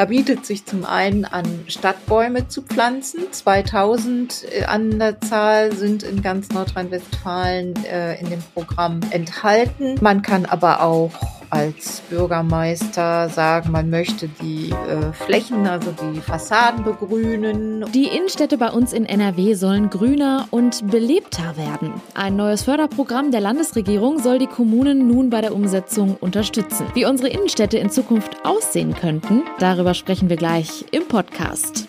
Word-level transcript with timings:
Da 0.00 0.06
bietet 0.06 0.46
sich 0.46 0.64
zum 0.64 0.86
einen 0.86 1.26
an, 1.26 1.44
Stadtbäume 1.66 2.48
zu 2.48 2.62
pflanzen. 2.62 3.30
2000 3.30 4.46
äh, 4.50 4.64
an 4.64 4.98
der 4.98 5.20
Zahl 5.20 5.72
sind 5.76 6.04
in 6.04 6.22
ganz 6.22 6.48
Nordrhein-Westfalen 6.48 7.74
äh, 7.84 8.18
in 8.18 8.30
dem 8.30 8.40
Programm 8.54 9.00
enthalten. 9.10 9.96
Man 10.00 10.22
kann 10.22 10.46
aber 10.46 10.82
auch 10.82 11.39
als 11.50 12.00
Bürgermeister 12.08 13.28
sagen, 13.28 13.72
man 13.72 13.90
möchte 13.90 14.28
die 14.28 14.70
äh, 14.70 15.12
Flächen, 15.12 15.66
also 15.66 15.92
die 15.92 16.20
Fassaden 16.20 16.84
begrünen. 16.84 17.84
Die 17.92 18.06
Innenstädte 18.06 18.56
bei 18.56 18.70
uns 18.70 18.92
in 18.92 19.04
NRW 19.04 19.54
sollen 19.54 19.90
grüner 19.90 20.46
und 20.50 20.90
belebter 20.90 21.56
werden. 21.56 21.92
Ein 22.14 22.36
neues 22.36 22.62
Förderprogramm 22.62 23.30
der 23.30 23.40
Landesregierung 23.40 24.20
soll 24.20 24.38
die 24.38 24.46
Kommunen 24.46 25.08
nun 25.08 25.30
bei 25.30 25.40
der 25.40 25.54
Umsetzung 25.54 26.16
unterstützen. 26.16 26.86
Wie 26.94 27.04
unsere 27.04 27.28
Innenstädte 27.28 27.78
in 27.78 27.90
Zukunft 27.90 28.44
aussehen 28.44 28.94
könnten, 28.94 29.42
darüber 29.58 29.94
sprechen 29.94 30.28
wir 30.28 30.36
gleich 30.36 30.84
im 30.92 31.06
Podcast. 31.06 31.88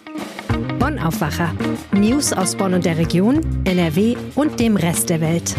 Bonn 0.79 0.99
Aufwacher. 0.99 1.53
News 1.91 2.33
aus 2.33 2.55
Bonn 2.55 2.73
und 2.73 2.85
der 2.85 2.97
Region, 2.97 3.41
NRW 3.65 4.15
und 4.35 4.59
dem 4.59 4.75
Rest 4.75 5.09
der 5.09 5.21
Welt. 5.21 5.55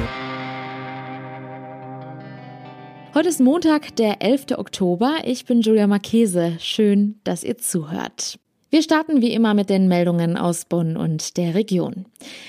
Heute 3.14 3.28
ist 3.28 3.40
Montag, 3.40 3.94
der 3.96 4.22
11. 4.22 4.52
Oktober. 4.56 5.18
Ich 5.24 5.44
bin 5.44 5.60
Julia 5.60 5.86
Marchese. 5.86 6.56
Schön, 6.60 7.20
dass 7.24 7.44
ihr 7.44 7.58
zuhört. 7.58 8.38
Wir 8.72 8.80
starten 8.80 9.20
wie 9.20 9.34
immer 9.34 9.52
mit 9.52 9.68
den 9.68 9.86
Meldungen 9.86 10.38
aus 10.38 10.64
Bonn 10.64 10.96
und 10.96 11.36
der 11.36 11.54
Region. 11.54 12.06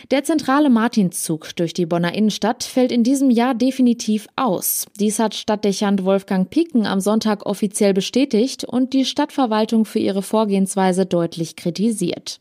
Der 0.09 0.23
zentrale 0.23 0.69
Martinszug 0.69 1.53
durch 1.57 1.73
die 1.73 1.85
Bonner 1.85 2.15
Innenstadt 2.15 2.63
fällt 2.63 2.93
in 2.93 3.03
diesem 3.03 3.29
Jahr 3.29 3.53
definitiv 3.53 4.27
aus. 4.37 4.85
Dies 5.01 5.19
hat 5.19 5.35
Stadtdechant 5.35 6.05
Wolfgang 6.05 6.49
Picken 6.49 6.85
am 6.85 7.01
Sonntag 7.01 7.45
offiziell 7.45 7.93
bestätigt 7.93 8.63
und 8.63 8.93
die 8.93 9.03
Stadtverwaltung 9.03 9.83
für 9.83 9.99
ihre 9.99 10.21
Vorgehensweise 10.21 11.05
deutlich 11.05 11.57
kritisiert. 11.57 12.39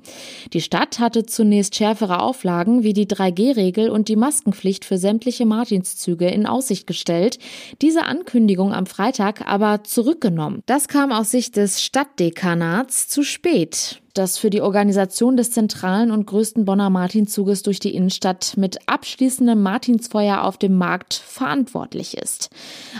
Die 0.53 0.61
Stadt 0.61 1.01
hatte 1.01 1.27
zunächst 1.27 1.75
schärfere 1.75 2.23
Auflagen 2.23 2.85
wie 2.85 2.93
die 2.93 3.09
3G-Regel 3.09 3.91
und 3.91 4.07
die 4.07 4.15
Maskenpflicht 4.15 4.85
für 4.85 4.97
sämtliche 4.97 5.45
Martinszüge 5.45 6.29
in 6.29 6.47
Aussicht 6.47 6.87
gestellt, 6.87 7.41
diese 7.81 8.05
Ankündigung 8.05 8.73
am 8.73 8.87
Freitag 8.87 9.45
aber 9.45 9.83
zurückgenommen. 9.83 10.63
Das 10.67 10.87
kam 10.87 11.11
aus 11.11 11.33
Sicht 11.33 11.57
des 11.57 11.83
Stadtdekanats 11.83 13.09
zu 13.09 13.25
spät. 13.25 13.72
right 13.73 14.02
das 14.15 14.39
für 14.39 14.51
die 14.51 14.61
Organisation 14.61 15.37
des 15.37 15.51
zentralen 15.51 16.11
und 16.11 16.27
größten 16.27 16.65
Bonner 16.65 16.91
Martinzuges 16.91 17.63
durch 17.63 17.81
die 17.81 17.95
Innenstadt 17.95 18.55
mit 18.57 18.79
abschließendem 18.87 19.61
Martinsfeuer 19.61 20.43
auf 20.43 20.59
dem 20.59 20.77
Markt 20.77 21.15
verantwortlich 21.15 22.17
ist. 22.17 22.51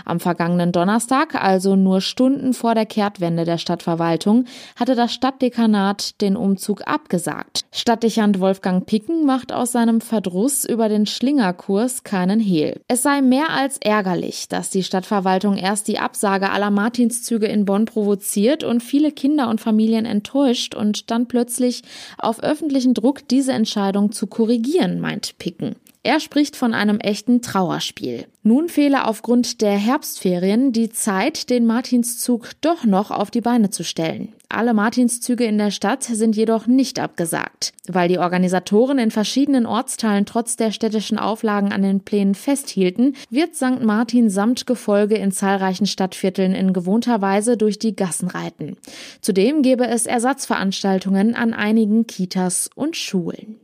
Am 0.05 0.19
vergangenen 0.19 0.71
Donnerstag, 0.71 1.35
also 1.35 1.75
nur 1.75 2.01
Stunden 2.01 2.53
vor 2.53 2.75
der 2.75 2.85
Kehrtwende 2.85 3.45
der 3.45 3.57
Stadtverwaltung, 3.57 4.45
hatte 4.75 4.95
das 4.95 5.13
Stadtdekanat 5.13 6.19
den 6.21 6.35
Umzug 6.35 6.87
abgesagt. 6.87 7.65
Stadtdechant 7.71 8.39
Wolfgang 8.39 8.85
Picken 8.85 9.25
macht 9.25 9.51
aus 9.51 9.71
seinem 9.71 10.01
Verdruss 10.01 10.65
über 10.65 10.89
den 10.89 11.05
Schlingerkurs 11.05 12.03
keinen 12.03 12.39
Hehl. 12.39 12.81
Es 12.87 13.03
sei 13.03 13.21
mehr 13.21 13.51
als 13.51 13.77
ärgerlich, 13.77 14.47
dass 14.47 14.69
die 14.69 14.83
Stadtverwaltung 14.83 15.57
erst 15.57 15.87
die 15.87 15.99
Absage 15.99 16.49
aller 16.51 16.71
Martinszüge 16.71 17.45
in 17.45 17.65
Bonn 17.65 17.85
provoziert 17.85 18.63
und 18.63 18.81
viele 18.81 19.11
Kinder 19.11 19.49
und 19.49 19.61
Familien 19.61 20.05
enttäuscht 20.05 20.75
und 20.75 21.02
dann 21.05 21.27
plötzlich 21.27 21.83
auf 22.17 22.41
öffentlichen 22.41 22.93
Druck 22.93 23.27
diese 23.27 23.53
Entscheidung 23.53 24.11
zu 24.11 24.27
korrigieren, 24.27 24.99
meint 24.99 25.37
Picken. 25.37 25.75
Er 26.05 26.19
spricht 26.19 26.57
von 26.57 26.73
einem 26.73 26.99
echten 26.99 27.41
Trauerspiel. 27.41 28.25
Nun 28.43 28.67
fehle 28.67 29.07
aufgrund 29.07 29.61
der 29.61 29.77
Herbstferien 29.77 30.73
die 30.73 30.89
Zeit, 30.89 31.49
den 31.49 31.65
Martinszug 31.65 32.51
doch 32.59 32.83
noch 32.83 33.09
auf 33.09 33.31
die 33.31 33.39
Beine 33.39 33.69
zu 33.69 33.85
stellen. 33.85 34.33
Alle 34.49 34.73
Martinszüge 34.73 35.45
in 35.45 35.57
der 35.57 35.71
Stadt 35.71 36.03
sind 36.03 36.35
jedoch 36.35 36.67
nicht 36.67 36.99
abgesagt. 36.99 37.71
Weil 37.87 38.09
die 38.09 38.19
Organisatoren 38.19 38.99
in 38.99 39.11
verschiedenen 39.11 39.65
Ortsteilen 39.65 40.25
trotz 40.25 40.57
der 40.57 40.71
städtischen 40.71 41.17
Auflagen 41.17 41.71
an 41.71 41.81
den 41.81 42.01
Plänen 42.01 42.35
festhielten, 42.35 43.15
wird 43.29 43.55
St. 43.55 43.81
Martin 43.81 44.29
samt 44.29 44.67
Gefolge 44.67 45.15
in 45.15 45.31
zahlreichen 45.31 45.87
Stadtvierteln 45.87 46.53
in 46.53 46.73
gewohnter 46.73 47.21
Weise 47.21 47.55
durch 47.55 47.79
die 47.79 47.95
Gassen 47.95 48.27
reiten. 48.27 48.75
Zudem 49.21 49.61
gäbe 49.61 49.87
es 49.87 50.05
Ersatzveranstaltungen 50.05 51.33
an 51.33 51.53
einigen 51.53 52.07
Kitas 52.07 52.69
und 52.75 52.97
Schulen. 52.97 53.62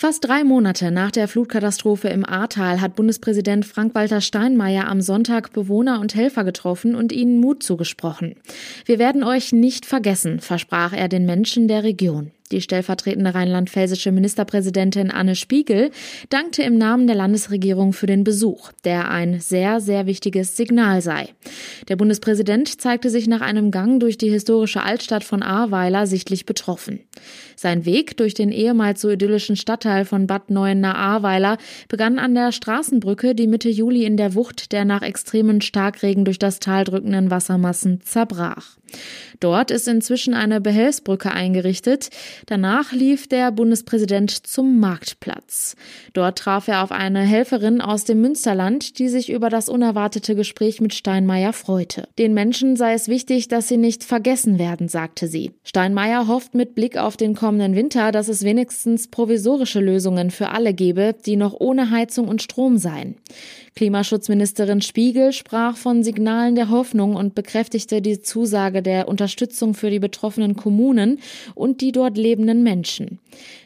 Fast 0.00 0.28
drei 0.28 0.44
Monate 0.44 0.92
nach 0.92 1.10
der 1.10 1.26
Flutkatastrophe 1.26 2.06
im 2.06 2.24
Ahrtal 2.24 2.80
hat 2.80 2.94
Bundespräsident 2.94 3.66
Frank-Walter 3.66 4.20
Steinmeier 4.20 4.86
am 4.86 5.00
Sonntag 5.00 5.52
Bewohner 5.52 5.98
und 5.98 6.14
Helfer 6.14 6.44
getroffen 6.44 6.94
und 6.94 7.10
ihnen 7.10 7.40
Mut 7.40 7.64
zugesprochen. 7.64 8.36
Wir 8.84 9.00
werden 9.00 9.24
euch 9.24 9.50
nicht 9.50 9.86
vergessen, 9.86 10.38
versprach 10.38 10.92
er 10.92 11.08
den 11.08 11.26
Menschen 11.26 11.66
der 11.66 11.82
Region. 11.82 12.30
Die 12.52 12.60
stellvertretende 12.60 13.34
rheinland-pfälzische 13.34 14.12
Ministerpräsidentin 14.12 15.10
Anne 15.10 15.34
Spiegel 15.34 15.90
dankte 16.30 16.62
im 16.62 16.78
Namen 16.78 17.06
der 17.06 17.16
Landesregierung 17.16 17.92
für 17.92 18.06
den 18.06 18.24
Besuch, 18.24 18.72
der 18.84 19.10
ein 19.10 19.40
sehr, 19.40 19.80
sehr 19.80 20.06
wichtiges 20.06 20.56
Signal 20.56 21.02
sei. 21.02 21.28
Der 21.88 21.96
Bundespräsident 21.96 22.80
zeigte 22.80 23.10
sich 23.10 23.26
nach 23.26 23.40
einem 23.40 23.70
Gang 23.70 24.00
durch 24.00 24.18
die 24.18 24.30
historische 24.30 24.82
Altstadt 24.82 25.24
von 25.24 25.42
Ahrweiler 25.42 26.06
sichtlich 26.06 26.46
betroffen. 26.46 27.00
Sein 27.56 27.84
Weg 27.84 28.16
durch 28.16 28.34
den 28.34 28.52
ehemals 28.52 29.00
so 29.00 29.10
idyllischen 29.10 29.56
Stadtteil 29.56 30.04
von 30.04 30.26
Bad 30.26 30.50
Neuenahr-Ahrweiler 30.50 31.58
begann 31.88 32.18
an 32.18 32.34
der 32.34 32.52
Straßenbrücke, 32.52 33.34
die 33.34 33.48
Mitte 33.48 33.68
Juli 33.68 34.04
in 34.04 34.16
der 34.16 34.34
Wucht 34.34 34.72
der 34.72 34.84
nach 34.84 35.02
extremen 35.02 35.60
Starkregen 35.60 36.24
durch 36.24 36.38
das 36.38 36.60
Tal 36.60 36.84
drückenden 36.84 37.30
Wassermassen 37.30 38.00
zerbrach. 38.02 38.76
Dort 39.40 39.70
ist 39.70 39.88
inzwischen 39.88 40.34
eine 40.34 40.60
Behelfsbrücke 40.60 41.30
eingerichtet. 41.30 42.10
Danach 42.46 42.92
lief 42.92 43.28
der 43.28 43.50
Bundespräsident 43.52 44.30
zum 44.46 44.80
Marktplatz. 44.80 45.76
Dort 46.12 46.38
traf 46.38 46.68
er 46.68 46.82
auf 46.82 46.92
eine 46.92 47.20
Helferin 47.20 47.80
aus 47.80 48.04
dem 48.04 48.20
Münsterland, 48.20 48.98
die 48.98 49.08
sich 49.08 49.30
über 49.30 49.50
das 49.50 49.68
unerwartete 49.68 50.34
Gespräch 50.34 50.80
mit 50.80 50.94
Steinmeier 50.94 51.52
freute. 51.52 52.08
Den 52.18 52.34
Menschen 52.34 52.76
sei 52.76 52.94
es 52.94 53.08
wichtig, 53.08 53.48
dass 53.48 53.68
sie 53.68 53.76
nicht 53.76 54.04
vergessen 54.04 54.58
werden, 54.58 54.88
sagte 54.88 55.28
sie. 55.28 55.52
Steinmeier 55.64 56.26
hofft 56.26 56.54
mit 56.54 56.74
Blick 56.74 56.96
auf 56.96 57.16
den 57.16 57.34
kommenden 57.34 57.74
Winter, 57.74 58.12
dass 58.12 58.28
es 58.28 58.44
wenigstens 58.44 59.08
provisorische 59.08 59.80
Lösungen 59.80 60.30
für 60.30 60.50
alle 60.50 60.74
gebe, 60.74 61.14
die 61.26 61.36
noch 61.36 61.54
ohne 61.58 61.90
Heizung 61.90 62.28
und 62.28 62.42
Strom 62.42 62.78
seien. 62.78 63.16
Klimaschutzministerin 63.78 64.80
Spiegel 64.80 65.32
sprach 65.32 65.76
von 65.76 66.02
Signalen 66.02 66.56
der 66.56 66.68
Hoffnung 66.68 67.14
und 67.14 67.36
bekräftigte 67.36 68.02
die 68.02 68.20
Zusage 68.20 68.82
der 68.82 69.06
Unterstützung 69.06 69.72
für 69.72 69.88
die 69.88 70.00
betroffenen 70.00 70.56
Kommunen 70.56 71.20
und 71.54 71.80
die 71.80 71.92
dort 71.92 72.16
lebenden 72.16 72.64
Menschen. 72.64 73.20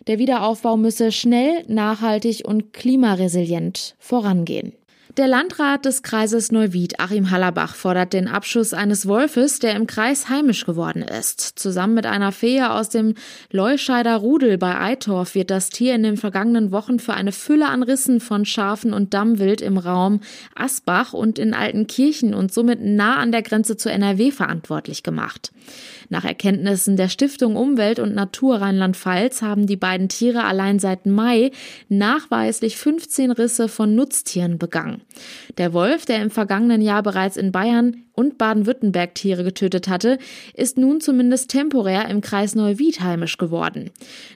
Der 0.07 0.19
Wiederaufbau 0.19 0.77
müsse 0.77 1.13
schnell, 1.13 1.65
nachhaltig 1.67 2.43
und 2.47 2.75
klimaresilient 2.75 3.95
vorangehen. 3.99 4.75
Der 5.19 5.29
Landrat 5.29 5.85
des 5.85 6.03
Kreises 6.03 6.53
Neuwied, 6.53 6.99
Achim 6.99 7.31
Hallerbach, 7.31 7.75
fordert 7.75 8.15
den 8.15 8.29
Abschuss 8.29 8.73
eines 8.73 9.07
Wolfes, 9.07 9.59
der 9.59 9.77
im 9.77 9.87
Kreis 9.87 10.31
heimisch 10.31 10.65
geworden 10.65 11.03
ist. 11.03 11.59
Zusammen 11.59 11.93
mit 11.93 12.07
einer 12.07 12.33
Fee 12.33 12.63
aus 12.63 12.89
dem 12.89 13.13
Leuscheider 13.51 14.17
Rudel 14.17 14.57
bei 14.57 14.81
Eitorf 14.81 15.35
wird 15.35 15.51
das 15.51 15.69
Tier 15.69 15.95
in 15.95 16.03
den 16.03 16.17
vergangenen 16.17 16.73
Wochen 16.73 16.99
für 16.99 17.13
eine 17.13 17.33
Fülle 17.33 17.69
an 17.69 17.83
Rissen 17.83 18.21
von 18.21 18.47
Schafen 18.47 18.95
und 18.95 19.13
Dammwild 19.13 19.61
im 19.61 19.77
Raum 19.77 20.21
Asbach 20.55 21.13
und 21.13 21.39
in 21.39 21.53
Altenkirchen 21.53 22.33
und 22.33 22.51
somit 22.51 22.81
nah 22.81 23.17
an 23.17 23.33
der 23.33 23.43
Grenze 23.43 23.77
zu 23.77 23.91
NRW 23.91 24.31
verantwortlich 24.31 25.03
gemacht. 25.03 25.53
Nach 26.13 26.27
Erkenntnissen 26.27 26.99
der 26.99 27.09
Stiftung 27.09 27.57
Umwelt 27.57 27.99
und 27.99 28.15
Natur 28.15 28.57
Rheinland-Pfalz 28.57 29.41
haben 29.41 29.67
die 29.67 29.79
beiden 29.79 30.11
Tiere 30.11 30.45
allein 30.45 30.79
seit 30.79 31.07
Mai 31.07 31.53
nachweislich 31.89 32.77
15 32.77 33.31
Risse 33.31 33.67
von 33.67 33.95
Nutztieren 33.95 34.59
begangen. 34.59 35.01
Der 35.57 35.73
Wolf, 35.73 36.05
der 36.05 36.21
im 36.21 36.31
vergangenen 36.31 36.83
Jahr 36.83 37.03
bereits 37.03 37.39
in 37.39 37.51
Bayern 37.51 38.05
und 38.15 38.39
Baden-Württemberg 38.39 39.15
Tiere 39.15 39.45
getötet 39.45 39.89
hatte, 39.89 40.19
ist 40.55 40.79
nun 40.79 41.01
zumindest 41.01 41.51
temporär 41.51 42.09
im 42.09 42.21
Kreis 42.21 42.55
Neuwied 42.55 43.01
heimisch 43.01 43.39
geworden. 43.39 43.91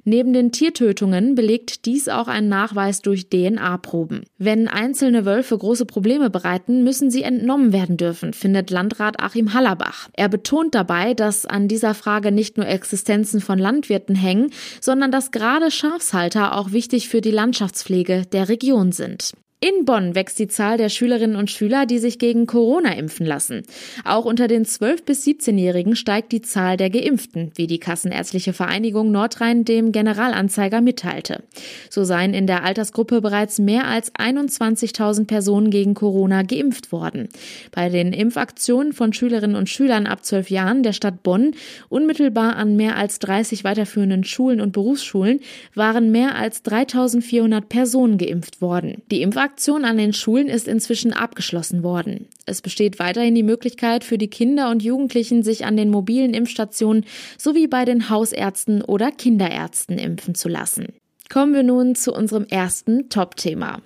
Neben 0.04 0.32
den 0.32 0.52
Tiertötungen 0.52 1.34
belegt 1.34 1.86
dies 1.86 2.08
auch 2.08 2.28
ein 2.28 2.48
Nachweis 2.48 3.02
durch 3.02 3.28
DNA-Proben. 3.28 4.22
Wenn 4.38 4.68
einzelne 4.68 5.24
Wölfe 5.24 5.56
große 5.56 5.86
Probleme 5.86 6.30
bereiten, 6.30 6.84
müssen 6.84 7.10
sie 7.10 7.22
entnommen 7.22 7.72
werden 7.72 7.96
dürfen, 7.96 8.32
findet 8.32 8.70
Landrat 8.70 9.20
Achim 9.20 9.54
Hallerbach. 9.54 10.08
Er 10.14 10.28
betont 10.28 10.74
dabei, 10.74 11.14
dass 11.14 11.46
an 11.46 11.68
dieser 11.68 11.94
Frage 11.94 12.32
nicht 12.32 12.56
nur 12.56 12.66
Existenzen 12.66 13.40
von 13.40 13.58
Landwirten 13.58 14.14
hängen, 14.14 14.50
sondern 14.80 15.10
dass 15.10 15.30
gerade 15.30 15.70
Schafshalter 15.70 16.56
auch 16.56 16.72
wichtig 16.72 17.08
für 17.08 17.20
die 17.20 17.30
Landschaftspflege 17.30 18.22
der 18.32 18.48
Region 18.48 18.92
sind. 18.92 19.32
In 19.58 19.86
Bonn 19.86 20.14
wächst 20.14 20.38
die 20.38 20.48
Zahl 20.48 20.76
der 20.76 20.90
Schülerinnen 20.90 21.34
und 21.34 21.50
Schüler, 21.50 21.86
die 21.86 21.98
sich 21.98 22.18
gegen 22.18 22.44
Corona 22.44 22.92
impfen 22.92 23.24
lassen. 23.24 23.62
Auch 24.04 24.26
unter 24.26 24.48
den 24.48 24.66
12- 24.66 25.04
bis 25.06 25.26
17-Jährigen 25.26 25.96
steigt 25.96 26.32
die 26.32 26.42
Zahl 26.42 26.76
der 26.76 26.90
Geimpften, 26.90 27.52
wie 27.54 27.66
die 27.66 27.78
Kassenärztliche 27.78 28.52
Vereinigung 28.52 29.10
Nordrhein 29.10 29.64
dem 29.64 29.92
Generalanzeiger 29.92 30.82
mitteilte. 30.82 31.42
So 31.88 32.04
seien 32.04 32.34
in 32.34 32.46
der 32.46 32.64
Altersgruppe 32.64 33.22
bereits 33.22 33.58
mehr 33.58 33.86
als 33.86 34.14
21.000 34.14 35.24
Personen 35.24 35.70
gegen 35.70 35.94
Corona 35.94 36.42
geimpft 36.42 36.92
worden. 36.92 37.30
Bei 37.72 37.88
den 37.88 38.12
Impfaktionen 38.12 38.92
von 38.92 39.14
Schülerinnen 39.14 39.56
und 39.56 39.70
Schülern 39.70 40.06
ab 40.06 40.22
12 40.22 40.50
Jahren 40.50 40.82
der 40.82 40.92
Stadt 40.92 41.22
Bonn, 41.22 41.52
unmittelbar 41.88 42.56
an 42.56 42.76
mehr 42.76 42.96
als 42.96 43.20
30 43.20 43.64
weiterführenden 43.64 44.22
Schulen 44.22 44.60
und 44.60 44.72
Berufsschulen, 44.72 45.40
waren 45.74 46.12
mehr 46.12 46.34
als 46.36 46.62
3.400 46.62 47.62
Personen 47.62 48.18
geimpft 48.18 48.60
worden. 48.60 49.00
Die 49.10 49.22
Aktion 49.46 49.84
an 49.84 49.96
den 49.96 50.12
Schulen 50.12 50.48
ist 50.48 50.66
inzwischen 50.66 51.12
abgeschlossen 51.12 51.84
worden. 51.84 52.26
Es 52.46 52.62
besteht 52.62 52.98
weiterhin 52.98 53.36
die 53.36 53.44
Möglichkeit 53.44 54.02
für 54.02 54.18
die 54.18 54.26
Kinder 54.28 54.70
und 54.70 54.82
Jugendlichen, 54.82 55.44
sich 55.44 55.64
an 55.64 55.76
den 55.76 55.88
mobilen 55.88 56.34
Impfstationen 56.34 57.04
sowie 57.38 57.68
bei 57.68 57.84
den 57.84 58.10
Hausärzten 58.10 58.82
oder 58.82 59.12
Kinderärzten 59.12 59.98
impfen 59.98 60.34
zu 60.34 60.48
lassen. 60.48 60.88
Kommen 61.30 61.54
wir 61.54 61.62
nun 61.62 61.94
zu 61.94 62.12
unserem 62.12 62.44
ersten 62.46 63.08
Top-Thema. 63.08 63.82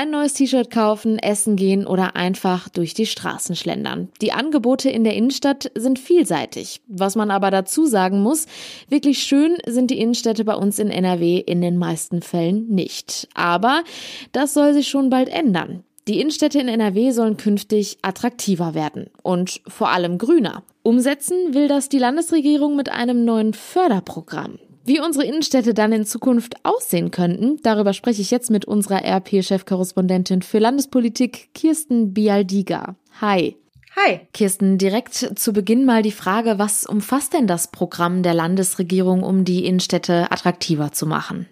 Ein 0.00 0.10
neues 0.10 0.34
T-Shirt 0.34 0.70
kaufen, 0.70 1.18
essen 1.18 1.56
gehen 1.56 1.84
oder 1.84 2.14
einfach 2.14 2.68
durch 2.68 2.94
die 2.94 3.04
Straßen 3.04 3.56
schlendern. 3.56 4.10
Die 4.20 4.30
Angebote 4.30 4.88
in 4.88 5.02
der 5.02 5.14
Innenstadt 5.14 5.72
sind 5.74 5.98
vielseitig. 5.98 6.80
Was 6.86 7.16
man 7.16 7.32
aber 7.32 7.50
dazu 7.50 7.84
sagen 7.84 8.22
muss, 8.22 8.46
wirklich 8.88 9.18
schön 9.18 9.56
sind 9.66 9.90
die 9.90 9.98
Innenstädte 9.98 10.44
bei 10.44 10.54
uns 10.54 10.78
in 10.78 10.92
NRW 10.92 11.38
in 11.38 11.60
den 11.60 11.78
meisten 11.78 12.22
Fällen 12.22 12.68
nicht. 12.68 13.26
Aber 13.34 13.82
das 14.30 14.54
soll 14.54 14.72
sich 14.72 14.86
schon 14.86 15.10
bald 15.10 15.30
ändern. 15.30 15.82
Die 16.06 16.20
Innenstädte 16.20 16.60
in 16.60 16.68
NRW 16.68 17.10
sollen 17.10 17.36
künftig 17.36 17.98
attraktiver 18.02 18.74
werden 18.74 19.10
und 19.24 19.60
vor 19.66 19.88
allem 19.88 20.18
grüner. 20.18 20.62
Umsetzen 20.84 21.54
will 21.54 21.66
das 21.66 21.88
die 21.88 21.98
Landesregierung 21.98 22.76
mit 22.76 22.88
einem 22.88 23.24
neuen 23.24 23.52
Förderprogramm. 23.52 24.60
Wie 24.88 25.00
unsere 25.00 25.26
Innenstädte 25.26 25.74
dann 25.74 25.92
in 25.92 26.06
Zukunft 26.06 26.64
aussehen 26.64 27.10
könnten, 27.10 27.60
darüber 27.62 27.92
spreche 27.92 28.22
ich 28.22 28.30
jetzt 28.30 28.50
mit 28.50 28.64
unserer 28.64 29.04
RP-Chefkorrespondentin 29.04 30.40
für 30.40 30.60
Landespolitik, 30.60 31.52
Kirsten 31.52 32.14
Bialdiga. 32.14 32.96
Hi. 33.20 33.54
Hi. 33.96 34.20
Kirsten, 34.32 34.78
direkt 34.78 35.12
zu 35.12 35.52
Beginn 35.52 35.84
mal 35.84 36.00
die 36.00 36.10
Frage, 36.10 36.58
was 36.58 36.86
umfasst 36.86 37.34
denn 37.34 37.46
das 37.46 37.70
Programm 37.70 38.22
der 38.22 38.32
Landesregierung, 38.32 39.24
um 39.24 39.44
die 39.44 39.66
Innenstädte 39.66 40.32
attraktiver 40.32 40.90
zu 40.90 41.04
machen? 41.04 41.46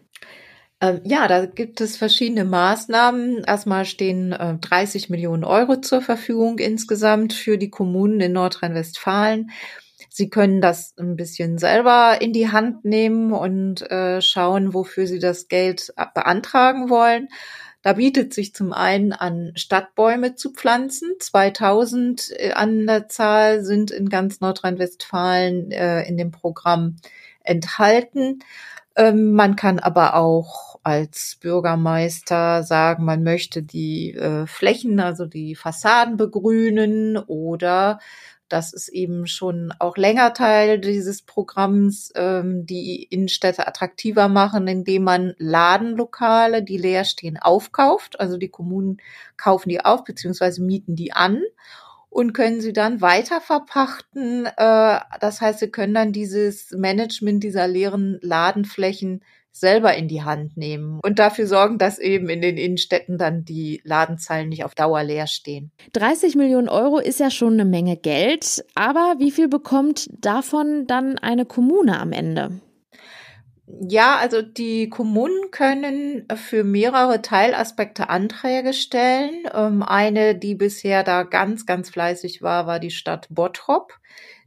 Ähm, 0.81 1.03
ja, 1.05 1.29
da 1.29 1.45
gibt 1.45 1.83
es 1.83 1.99
verschiedene 1.99 2.47
Maßnahmen. 2.47 3.45
Erstmal 3.45 3.85
stehen 3.85 4.33
äh, 4.33 4.55
30 4.63 5.11
Millionen 5.11 5.45
Euro 5.45 5.83
zur 5.83 6.01
Verfügung 6.01 6.59
insgesamt 6.59 7.35
für 7.35 7.59
die 7.59 7.69
Kommunen 7.69 8.19
in 8.19 8.33
Nordrhein-Westfalen. 8.33 9.51
Sie 10.09 10.29
können 10.29 10.61
das 10.61 10.95
ein 10.99 11.17
bisschen 11.17 11.59
selber 11.59 12.19
in 12.21 12.33
die 12.33 12.51
Hand 12.51 12.85
nehmen 12.85 13.33
und 13.33 13.83
äh, 13.91 14.21
schauen, 14.21 14.75
wofür 14.75 15.07
Sie 15.07 15.19
das 15.19 15.49
Geld 15.49 15.93
beantragen 16.15 16.91
wollen. 16.91 17.29
Da 17.83 17.93
bietet 17.93 18.35
sich 18.35 18.53
zum 18.53 18.73
einen 18.73 19.13
an, 19.13 19.53
Stadtbäume 19.55 20.35
zu 20.35 20.51
pflanzen. 20.53 21.15
2000 21.21 22.33
äh, 22.37 22.53
an 22.53 22.87
der 22.87 23.09
Zahl 23.09 23.65
sind 23.65 23.91
in 23.91 24.09
ganz 24.09 24.41
Nordrhein-Westfalen 24.41 25.71
äh, 25.71 26.03
in 26.03 26.17
dem 26.17 26.33
Programm 26.33 26.97
enthalten. 27.45 28.41
Ähm, 28.97 29.33
man 29.33 29.55
kann 29.55 29.79
aber 29.79 30.17
auch 30.17 30.81
als 30.83 31.37
Bürgermeister 31.41 32.63
sagen, 32.63 33.05
man 33.05 33.23
möchte 33.23 33.63
die 33.63 34.15
äh, 34.15 34.47
Flächen, 34.47 34.99
also 34.99 35.27
die 35.27 35.55
Fassaden 35.55 36.17
begrünen 36.17 37.17
oder 37.17 38.01
das 38.49 38.73
ist 38.73 38.89
eben 38.89 39.27
schon 39.27 39.73
auch 39.79 39.97
länger 39.97 40.33
Teil 40.33 40.79
dieses 40.79 41.23
Programms, 41.23 42.13
ähm, 42.15 42.67
die 42.67 43.03
Innenstädte 43.03 43.67
attraktiver 43.67 44.29
machen, 44.29 44.69
indem 44.69 45.05
man 45.05 45.35
Ladenlokale, 45.39 46.63
die 46.63 46.79
leer 46.79 47.05
stehen, 47.05 47.37
aufkauft. 47.37 48.21
Also 48.21 48.37
die 48.37 48.49
Kommunen 48.49 48.99
kaufen 49.37 49.69
die 49.69 49.85
auf 49.85 50.05
beziehungsweise 50.05 50.63
mieten 50.63 50.95
die 50.95 51.13
an 51.13 51.43
und 52.09 52.33
können 52.33 52.61
sie 52.61 52.73
dann 52.73 53.01
weiter 53.01 53.41
verpachten. 53.41 54.47
Äh, 54.47 55.01
das 55.21 55.41
heißt, 55.41 55.59
sie 55.59 55.71
können 55.71 55.95
dann 55.95 56.13
dieses 56.13 56.71
Management 56.71 57.43
dieser 57.43 57.67
leeren 57.69 58.19
Ladenflächen 58.23 59.23
selber 59.59 59.95
in 59.95 60.07
die 60.07 60.23
Hand 60.23 60.57
nehmen 60.57 61.01
und 61.03 61.19
dafür 61.19 61.47
sorgen, 61.47 61.79
dass 61.79 61.99
eben 61.99 62.29
in 62.29 62.43
den 62.43 62.59
Innenstädten 62.59 63.17
dann 63.17 63.45
die 63.45 63.81
Ladenzeilen 63.85 64.49
nicht 64.49 64.65
auf 64.65 64.75
Dauer 64.75 65.03
leer 65.03 65.27
stehen. 65.27 65.73
30 65.95 66.37
Millionen 66.37 66.69
Euro 66.69 66.99
ist 66.99 67.21
ja 67.21 67.31
schon 67.31 67.55
eine 67.55 67.65
Menge 67.65 67.97
Geld, 67.97 68.65
aber 68.75 69.15
wie 69.19 69.31
viel 69.31 69.49
bekommt 69.49 70.09
davon 70.21 70.87
dann 70.87 71.19
eine 71.19 71.47
Kommune 71.47 71.99
am 71.99 72.13
Ende? 72.13 72.61
Ja, 73.67 74.17
also 74.17 74.43
die 74.43 74.89
Kommunen 74.89 75.51
können 75.51 76.29
für 76.37 76.63
mehrere 76.63 77.21
Teilaspekte 77.21 78.09
Anträge 78.09 78.73
stellen. 78.73 79.49
Ähm, 79.53 79.83
eine, 79.83 80.37
die 80.37 80.55
bisher 80.55 81.03
da 81.03 81.25
ganz, 81.25 81.67
ganz 81.67 81.91
fleißig 81.91 82.43
war, 82.43 82.67
war 82.67 82.79
die 82.79 82.93
Stadt 82.93 83.27
Bottrop. 83.29 83.93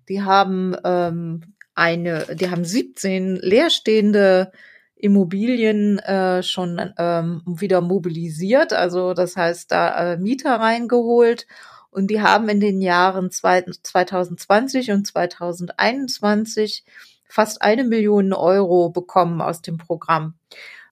Die 0.07 0.21
haben 0.21 0.75
ähm, 0.85 1.55
eine, 1.75 2.27
die 2.35 2.49
haben 2.49 2.63
17 2.63 3.35
leerstehende 3.37 4.51
Immobilien 4.99 5.97
äh, 5.99 6.43
schon 6.43 6.93
ähm, 6.97 7.41
wieder 7.45 7.81
mobilisiert, 7.81 8.73
also 8.73 9.13
das 9.13 9.37
heißt 9.37 9.71
da 9.71 10.13
äh, 10.13 10.17
Mieter 10.17 10.55
reingeholt 10.55 11.47
und 11.89 12.07
die 12.11 12.21
haben 12.21 12.49
in 12.49 12.59
den 12.59 12.81
Jahren 12.81 13.31
2020 13.31 14.91
und 14.91 15.07
2021 15.07 16.83
fast 17.27 17.61
eine 17.61 17.83
Million 17.85 18.33
Euro 18.33 18.89
bekommen 18.89 19.41
aus 19.41 19.61
dem 19.61 19.77
Programm. 19.77 20.33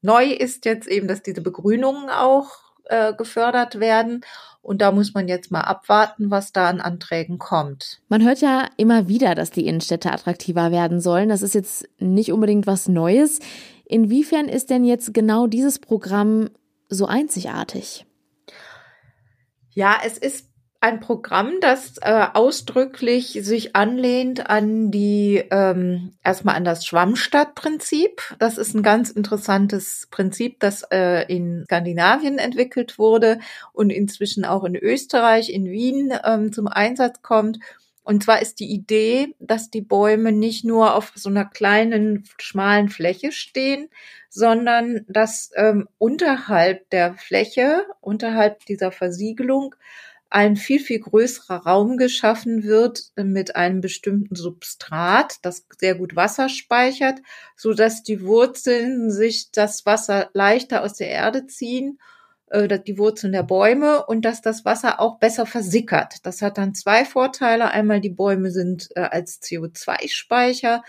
Neu 0.01 0.25
ist 0.25 0.65
jetzt 0.65 0.87
eben, 0.87 1.07
dass 1.07 1.21
diese 1.21 1.41
Begrünungen 1.41 2.09
auch 2.09 2.67
äh, 2.85 3.13
gefördert 3.13 3.79
werden. 3.79 4.21
Und 4.61 4.81
da 4.81 4.91
muss 4.91 5.13
man 5.13 5.27
jetzt 5.27 5.49
mal 5.49 5.61
abwarten, 5.61 6.29
was 6.29 6.51
da 6.51 6.67
an 6.69 6.81
Anträgen 6.81 7.37
kommt. 7.37 8.01
Man 8.09 8.23
hört 8.23 8.41
ja 8.41 8.67
immer 8.75 9.07
wieder, 9.07 9.33
dass 9.33 9.49
die 9.49 9.65
Innenstädte 9.65 10.11
attraktiver 10.11 10.71
werden 10.71 10.99
sollen. 10.99 11.29
Das 11.29 11.41
ist 11.41 11.55
jetzt 11.55 11.87
nicht 11.99 12.33
unbedingt 12.33 12.67
was 12.67 12.87
Neues. 12.87 13.39
Inwiefern 13.89 14.49
ist 14.49 14.69
denn 14.69 14.83
jetzt 14.83 15.13
genau 15.13 15.47
dieses 15.47 15.79
Programm 15.79 16.49
so 16.89 17.05
einzigartig? 17.05 18.05
Ja, 19.73 19.97
es 20.05 20.17
ist 20.17 20.49
ein 20.79 20.99
Programm, 20.99 21.53
das 21.61 21.97
äh, 22.01 22.27
ausdrücklich 22.33 23.39
sich 23.41 23.75
anlehnt 23.75 24.49
an 24.49 24.91
die 24.91 25.43
ähm, 25.51 26.13
erstmal 26.23 26.55
an 26.55 26.65
das 26.65 26.85
Schwammstadtprinzip. 26.85 28.35
Das 28.39 28.57
ist 28.57 28.75
ein 28.75 28.83
ganz 28.83 29.09
interessantes 29.09 30.07
Prinzip, 30.11 30.59
das 30.59 30.83
äh, 30.91 31.25
in 31.33 31.63
Skandinavien 31.65 32.37
entwickelt 32.37 32.99
wurde 32.99 33.39
und 33.73 33.89
inzwischen 33.89 34.45
auch 34.45 34.65
in 34.65 34.75
Österreich, 34.75 35.51
in 35.51 35.65
Wien 35.65 36.13
ähm, 36.23 36.51
zum 36.51 36.67
Einsatz 36.67 37.21
kommt 37.21 37.59
und 38.07 38.23
zwar 38.23 38.41
ist 38.41 38.61
die 38.61 38.71
Idee, 38.71 39.35
dass 39.37 39.69
die 39.69 39.81
Bäume 39.81 40.31
nicht 40.31 40.63
nur 40.63 40.95
auf 40.95 41.11
so 41.15 41.27
einer 41.27 41.43
kleinen, 41.43 42.23
schmalen 42.37 42.87
Fläche 42.87 43.33
stehen, 43.33 43.89
sondern 44.29 45.03
dass 45.09 45.51
ähm, 45.55 45.89
unterhalb 45.97 46.89
der 46.91 47.15
Fläche, 47.15 47.85
unterhalb 47.99 48.65
dieser 48.65 48.93
Versiegelung, 48.93 49.75
ein 50.29 50.55
viel, 50.55 50.79
viel 50.79 51.01
größerer 51.01 51.65
Raum 51.65 51.97
geschaffen 51.97 52.63
wird 52.63 53.11
mit 53.17 53.57
einem 53.57 53.81
bestimmten 53.81 54.35
Substrat, 54.35 55.39
das 55.41 55.65
sehr 55.77 55.95
gut 55.95 56.15
Wasser 56.15 56.47
speichert, 56.47 57.19
so 57.57 57.73
dass 57.73 58.03
die 58.03 58.21
Wurzeln 58.21 59.11
sich 59.11 59.51
das 59.51 59.85
Wasser 59.85 60.29
leichter 60.31 60.81
aus 60.81 60.93
der 60.93 61.09
Erde 61.09 61.45
ziehen 61.47 61.99
die 62.49 62.97
Wurzeln 62.97 63.33
der 63.33 63.43
Bäume 63.43 64.05
und 64.05 64.23
dass 64.23 64.41
das 64.41 64.63
Wasser 64.63 65.01
auch 65.01 65.19
besser 65.19 65.45
versickert. 65.45 66.25
Das 66.25 66.41
hat 66.41 66.57
dann 66.57 66.73
zwei 66.73 67.03
Vorteile. 67.03 67.71
Einmal 67.71 67.99
die 67.99 68.09
Bäume 68.09 68.51
sind 68.51 68.89
äh, 68.95 69.01
als 69.01 69.41
CO2-Speicher 69.41 70.81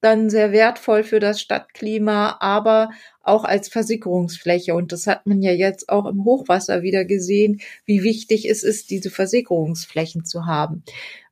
dann 0.00 0.30
sehr 0.30 0.52
wertvoll 0.52 1.02
für 1.02 1.20
das 1.20 1.40
Stadtklima, 1.40 2.36
aber 2.40 2.90
auch 3.22 3.44
als 3.44 3.68
Versickerungsfläche. 3.68 4.74
Und 4.74 4.92
das 4.92 5.06
hat 5.06 5.26
man 5.26 5.42
ja 5.42 5.52
jetzt 5.52 5.88
auch 5.88 6.06
im 6.06 6.24
Hochwasser 6.24 6.82
wieder 6.82 7.04
gesehen, 7.04 7.60
wie 7.86 8.02
wichtig 8.02 8.48
es 8.48 8.62
ist, 8.62 8.90
diese 8.90 9.10
Versickerungsflächen 9.10 10.24
zu 10.24 10.46
haben. 10.46 10.84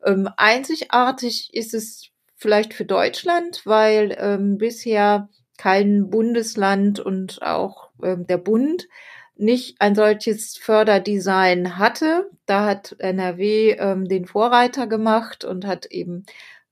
Ähm, 0.04 0.28
einzigartig 0.36 1.50
ist 1.52 1.74
es 1.74 2.10
vielleicht 2.36 2.74
für 2.74 2.84
Deutschland, 2.84 3.62
weil 3.64 4.16
ähm, 4.18 4.58
bisher 4.58 5.28
kein 5.56 6.10
Bundesland 6.10 6.98
und 6.98 7.42
auch 7.42 7.90
ähm, 8.02 8.26
der 8.26 8.38
Bund 8.38 8.88
nicht 9.36 9.76
ein 9.80 9.94
solches 9.94 10.56
Förderdesign 10.56 11.78
hatte. 11.78 12.30
Da 12.46 12.66
hat 12.66 12.96
NRW 12.98 13.72
ähm, 13.72 14.06
den 14.06 14.26
Vorreiter 14.26 14.86
gemacht 14.86 15.44
und 15.44 15.66
hat 15.66 15.86
eben 15.86 16.24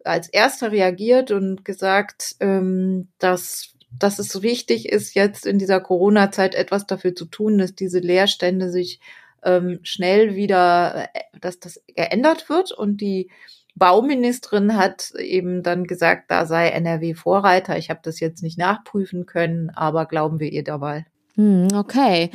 als 0.05 0.29
erster 0.29 0.73
reagiert 0.73 1.31
und 1.31 1.65
gesagt, 1.65 2.37
ähm, 2.41 3.09
dass 3.19 3.73
dass 3.99 4.19
es 4.19 4.43
wichtig 4.43 4.89
ist, 4.89 5.15
jetzt 5.15 5.47
in 5.47 5.59
dieser 5.59 5.81
Corona-Zeit 5.81 6.55
etwas 6.55 6.87
dafür 6.87 7.15
zu 7.15 7.27
tun, 7.27 7.59
dass 7.59 7.75
diese 7.75 7.99
Leerstände 7.99 8.71
sich 8.71 9.01
ähm, 9.45 9.81
schnell 9.83 10.35
wieder, 10.35 11.09
äh, 11.13 11.21
dass 11.41 11.61
das 11.61 11.83
geändert 11.87 12.49
wird. 12.49 12.73
Und 12.73 13.01
die 13.01 13.31
Bauministerin 13.75 14.77
hat 14.77 15.13
eben 15.19 15.63
dann 15.63 15.85
gesagt, 15.85 16.31
da 16.31 16.47
sei 16.47 16.69
NRW 16.69 17.15
Vorreiter. 17.15 17.77
Ich 17.79 17.91
habe 17.91 18.01
das 18.03 18.21
jetzt 18.21 18.43
nicht 18.43 18.59
nachprüfen 18.59 19.27
können, 19.27 19.71
aber 19.71 20.07
glauben 20.07 20.41
wir 20.41 20.51
ihr 20.51 20.65
dabei. 20.65 21.07
Hm, 21.37 21.69
okay. 21.75 22.31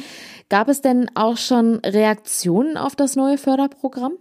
Gab 0.50 0.70
es 0.70 0.82
denn 0.82 1.10
auch 1.16 1.38
schon 1.38 1.80
Reaktionen 1.86 2.77
auf 2.77 2.96
das 2.96 3.16
neue 3.16 3.38
Förderprogramm? 3.38 4.13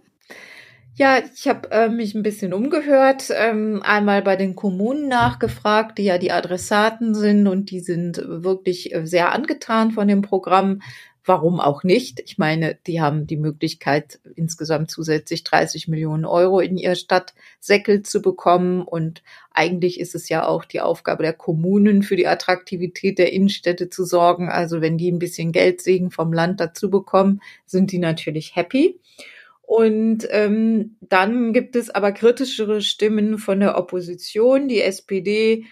Ja, 0.95 1.19
ich 1.19 1.47
habe 1.47 1.69
äh, 1.69 1.89
mich 1.89 2.15
ein 2.15 2.23
bisschen 2.23 2.53
umgehört, 2.53 3.31
ähm, 3.31 3.83
einmal 3.83 4.23
bei 4.23 4.35
den 4.35 4.55
Kommunen 4.55 5.07
nachgefragt, 5.07 5.99
die 5.99 6.05
ja 6.05 6.17
die 6.17 6.31
Adressaten 6.31 7.13
sind 7.13 7.47
und 7.47 7.69
die 7.69 7.81
sind 7.81 8.17
wirklich 8.25 8.95
äh, 8.95 9.05
sehr 9.05 9.31
angetan 9.31 9.91
von 9.91 10.07
dem 10.07 10.23
Programm. 10.23 10.81
Warum 11.27 11.59
auch 11.59 11.83
nicht? 11.83 12.21
Ich 12.21 12.37
meine, 12.37 12.77
die 12.87 13.01
haben 13.01 13.27
die 13.27 13.35
Möglichkeit, 13.35 14.21
insgesamt 14.35 14.89
zusätzlich 14.89 15.43
30 15.43 15.89
Millionen 15.89 16.23
Euro 16.23 16.61
in 16.61 16.77
ihr 16.77 16.95
Stadtsäckel 16.95 18.01
zu 18.01 18.21
bekommen. 18.21 18.81
Und 18.81 19.23
eigentlich 19.51 19.99
ist 19.99 20.15
es 20.15 20.29
ja 20.29 20.47
auch 20.47 20.63
die 20.63 20.79
Aufgabe 20.79 21.23
der 21.23 21.33
Kommunen, 21.33 22.01
für 22.01 22.15
die 22.15 22.27
Attraktivität 22.27 23.19
der 23.19 23.33
Innenstädte 23.33 23.89
zu 23.89 24.05
sorgen. 24.05 24.47
Also 24.47 24.79
wenn 24.79 24.97
die 24.97 25.11
ein 25.11 25.19
bisschen 25.19 25.51
Geldsegen 25.51 26.11
vom 26.11 26.31
Land 26.31 26.61
dazu 26.61 26.89
bekommen, 26.89 27.41
sind 27.65 27.91
die 27.91 27.99
natürlich 27.99 28.55
happy. 28.55 28.97
Und 29.63 30.25
ähm, 30.31 30.95
dann 31.01 31.51
gibt 31.51 31.75
es 31.75 31.89
aber 31.89 32.13
kritischere 32.13 32.79
Stimmen 32.79 33.37
von 33.37 33.59
der 33.59 33.77
Opposition. 33.77 34.69
Die 34.69 34.81
SPD 34.81 35.65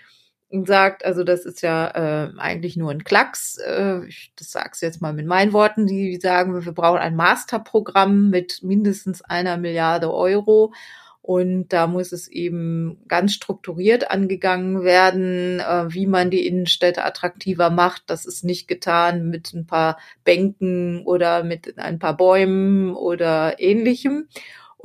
sagt, 0.52 1.04
also 1.04 1.24
das 1.24 1.46
ist 1.46 1.62
ja 1.62 1.88
äh, 1.88 2.32
eigentlich 2.38 2.78
nur 2.78 2.92
ein 2.92 3.04
Klacks. 3.04 3.58
Äh, 3.58 4.06
ich, 4.06 4.32
das 4.36 4.52
sag's 4.52 4.82
jetzt 4.82 5.02
mal 5.02 5.14
mit 5.14 5.25
meinen 5.25 5.54
Worten. 5.54 5.88
Die 5.88 6.18
sagen, 6.18 6.64
wir 6.64 6.72
brauchen 6.72 7.00
ein 7.00 7.16
Masterprogramm 7.16 8.30
mit 8.30 8.60
mindestens 8.64 9.22
einer 9.22 9.58
Milliarde 9.58 10.14
Euro. 10.14 10.74
Und 11.22 11.70
da 11.70 11.88
muss 11.88 12.12
es 12.12 12.28
eben 12.28 13.00
ganz 13.08 13.34
strukturiert 13.34 14.12
angegangen 14.12 14.84
werden, 14.84 15.60
äh, 15.60 15.92
wie 15.92 16.06
man 16.06 16.30
die 16.30 16.46
Innenstädte 16.46 17.04
attraktiver 17.04 17.72
macht. 17.72 18.04
Das 18.06 18.28
ist 18.28 18.44
nicht 18.44 18.68
getan 18.68 19.30
mit 19.30 19.52
ein 19.52 19.66
paar 19.66 19.98
Bänken 20.24 21.04
oder 21.04 21.44
mit 21.44 21.80
ein 21.80 21.98
paar 21.98 22.16
Bäumen 22.16 22.94
oder 22.94 23.60
ähnlichem. 23.60 24.28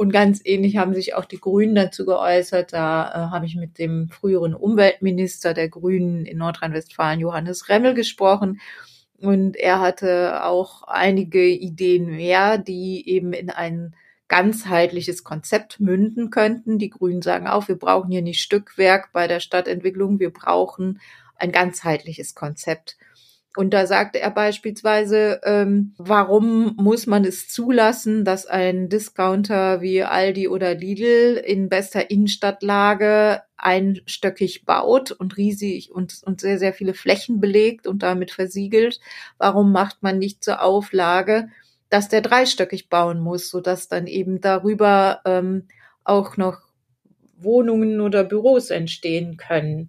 Und 0.00 0.12
ganz 0.12 0.40
ähnlich 0.44 0.78
haben 0.78 0.94
sich 0.94 1.14
auch 1.14 1.26
die 1.26 1.40
Grünen 1.40 1.74
dazu 1.74 2.06
geäußert. 2.06 2.72
Da 2.72 3.06
äh, 3.10 3.30
habe 3.30 3.44
ich 3.44 3.54
mit 3.54 3.78
dem 3.78 4.08
früheren 4.08 4.54
Umweltminister 4.54 5.52
der 5.52 5.68
Grünen 5.68 6.24
in 6.24 6.38
Nordrhein-Westfalen, 6.38 7.20
Johannes 7.20 7.68
Remmel, 7.68 7.92
gesprochen. 7.92 8.62
Und 9.18 9.58
er 9.58 9.78
hatte 9.78 10.42
auch 10.46 10.84
einige 10.84 11.46
Ideen 11.46 12.16
mehr, 12.16 12.56
die 12.56 13.06
eben 13.10 13.34
in 13.34 13.50
einen 13.50 13.94
ganzheitliches 14.28 15.22
Konzept 15.22 15.80
münden 15.80 16.30
könnten. 16.30 16.78
Die 16.78 16.88
Grünen 16.88 17.20
sagen 17.20 17.46
auch, 17.46 17.68
wir 17.68 17.76
brauchen 17.76 18.10
hier 18.10 18.22
nicht 18.22 18.40
Stückwerk 18.40 19.12
bei 19.12 19.28
der 19.28 19.40
Stadtentwicklung, 19.40 20.18
wir 20.18 20.32
brauchen 20.32 20.98
ein 21.36 21.52
ganzheitliches 21.52 22.34
Konzept. 22.34 22.96
Und 23.56 23.74
da 23.74 23.86
sagte 23.86 24.20
er 24.20 24.30
beispielsweise, 24.30 25.40
ähm, 25.42 25.94
warum 25.98 26.76
muss 26.76 27.06
man 27.06 27.24
es 27.24 27.48
zulassen, 27.48 28.24
dass 28.24 28.46
ein 28.46 28.88
Discounter 28.88 29.80
wie 29.80 30.04
Aldi 30.04 30.46
oder 30.46 30.74
Lidl 30.74 31.42
in 31.44 31.68
bester 31.68 32.10
Innenstadtlage 32.10 33.42
einstöckig 33.56 34.64
baut 34.64 35.10
und 35.10 35.36
riesig 35.36 35.90
und, 35.90 36.20
und 36.24 36.40
sehr, 36.40 36.58
sehr 36.60 36.72
viele 36.72 36.94
Flächen 36.94 37.40
belegt 37.40 37.88
und 37.88 38.04
damit 38.04 38.30
versiegelt? 38.30 39.00
Warum 39.36 39.72
macht 39.72 40.02
man 40.02 40.18
nicht 40.18 40.44
zur 40.44 40.62
Auflage, 40.62 41.48
dass 41.88 42.08
der 42.08 42.20
dreistöckig 42.20 42.88
bauen 42.88 43.18
muss, 43.18 43.50
so 43.50 43.60
dass 43.60 43.88
dann 43.88 44.06
eben 44.06 44.40
darüber 44.40 45.22
ähm, 45.24 45.66
auch 46.04 46.36
noch 46.36 46.62
Wohnungen 47.36 48.00
oder 48.00 48.24
Büros 48.24 48.70
entstehen 48.70 49.36
können. 49.36 49.88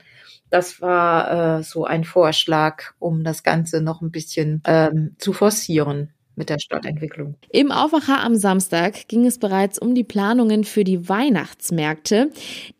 Das 0.52 0.82
war 0.82 1.60
äh, 1.60 1.64
so 1.64 1.86
ein 1.86 2.04
Vorschlag, 2.04 2.92
um 3.00 3.24
das 3.24 3.42
Ganze 3.42 3.82
noch 3.82 4.02
ein 4.02 4.12
bisschen 4.12 4.62
ähm, 4.66 5.16
zu 5.18 5.34
forcieren 5.34 6.14
mit 6.36 6.50
der 6.50 6.60
Stadtentwicklung. 6.60 7.36
Im 7.52 7.72
Aufwacher 7.72 8.22
am 8.22 8.36
Samstag 8.36 9.08
ging 9.08 9.26
es 9.26 9.38
bereits 9.38 9.80
um 9.80 9.96
die 9.96 10.04
Planungen 10.04 10.64
für 10.64 10.84
die 10.84 11.08
Weihnachtsmärkte. 11.08 12.32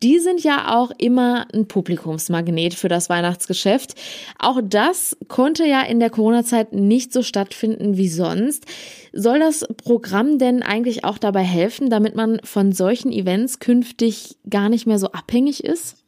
Die 0.02 0.18
sind 0.18 0.42
ja 0.42 0.74
auch 0.76 0.90
immer 0.98 1.46
ein 1.54 1.66
Publikumsmagnet 1.66 2.74
für 2.74 2.88
das 2.88 3.08
Weihnachtsgeschäft. 3.08 3.94
Auch 4.38 4.60
das 4.62 5.16
konnte 5.28 5.64
ja 5.66 5.82
in 5.82 6.00
der 6.00 6.10
Corona-Zeit 6.10 6.72
nicht 6.72 7.12
so 7.12 7.22
stattfinden 7.22 7.96
wie 7.96 8.08
sonst. 8.08 8.66
Soll 9.12 9.38
das 9.38 9.66
Programm 9.82 10.38
denn 10.38 10.62
eigentlich 10.62 11.04
auch 11.04 11.18
dabei 11.18 11.42
helfen, 11.42 11.88
damit 11.88 12.16
man 12.16 12.40
von 12.44 12.72
solchen 12.72 13.12
Events 13.12 13.60
künftig 13.60 14.36
gar 14.48 14.68
nicht 14.68 14.86
mehr 14.86 14.98
so 14.98 15.12
abhängig 15.12 15.64
ist? 15.64 16.01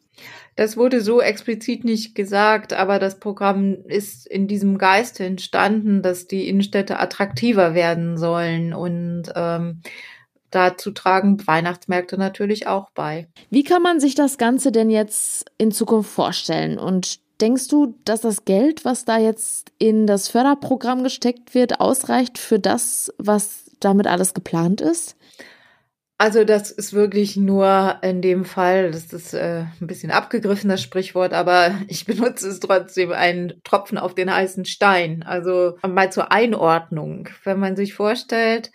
Das 0.57 0.77
wurde 0.77 1.01
so 1.01 1.21
explizit 1.21 1.85
nicht 1.85 2.15
gesagt, 2.15 2.73
aber 2.73 2.99
das 2.99 3.19
Programm 3.19 3.77
ist 3.87 4.27
in 4.27 4.47
diesem 4.47 4.79
Geist 4.79 5.19
entstanden, 5.21 6.03
dass 6.03 6.27
die 6.27 6.49
Innenstädte 6.49 7.01
attraktiver 7.01 7.75
werden 7.75 8.17
sollen 8.17 8.73
und 8.73 9.25
ähm, 9.35 9.81
dazu 10.51 10.93
tragen 10.93 11.45
Weihnachtsmärkte 11.47 12.17
natürlich 12.17 12.67
auch 12.67 12.91
bei. 12.91 13.27
Wie 13.51 13.65
kann 13.65 13.83
man 13.83 13.99
sich 13.99 14.15
das 14.15 14.39
Ganze 14.39 14.71
denn 14.71 14.91
jetzt 14.91 15.51
in 15.59 15.73
Zukunft 15.73 16.11
vorstellen? 16.11 16.79
Und 16.79 17.19
denkst 17.41 17.69
du, 17.69 17.95
dass 18.05 18.21
das 18.21 18.45
Geld, 18.45 18.85
was 18.85 19.05
da 19.05 19.19
jetzt 19.19 19.73
in 19.79 20.07
das 20.07 20.29
Förderprogramm 20.29 21.03
gesteckt 21.03 21.55
wird, 21.55 21.81
ausreicht 21.81 22.39
für 22.39 22.59
das, 22.61 23.13
was 23.19 23.65
damit 23.81 24.07
alles 24.07 24.35
geplant 24.35 24.81
ist? 24.81 25.17
Also 26.25 26.45
das 26.45 26.71
ist 26.71 26.95
wirklich 26.95 27.37
nur 27.37 27.99
in 28.01 28.23
dem 28.23 28.47
Fall, 28.47 28.91
das 28.93 29.13
ist 29.13 29.35
äh, 29.35 29.67
ein 29.79 29.87
bisschen 29.87 30.11
abgegriffen, 30.11 30.71
das 30.71 30.81
Sprichwort, 30.81 31.35
aber 31.35 31.75
ich 31.87 32.07
benutze 32.07 32.49
es 32.49 32.61
trotzdem, 32.61 33.13
ein 33.13 33.61
Tropfen 33.63 33.99
auf 33.99 34.15
den 34.15 34.35
heißen 34.35 34.65
Stein. 34.65 35.23
Also 35.23 35.77
mal 35.87 36.11
zur 36.11 36.33
Einordnung. 36.33 37.29
Wenn 37.45 37.61
man 37.61 37.77
sich 37.77 37.93
vorstellt, 37.93 38.73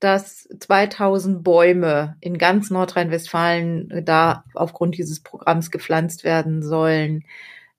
dass 0.00 0.50
2000 0.60 1.42
Bäume 1.42 2.16
in 2.20 2.36
ganz 2.36 2.68
Nordrhein-Westfalen 2.68 4.02
da 4.04 4.44
aufgrund 4.52 4.98
dieses 4.98 5.22
Programms 5.22 5.70
gepflanzt 5.70 6.24
werden 6.24 6.62
sollen. 6.62 7.24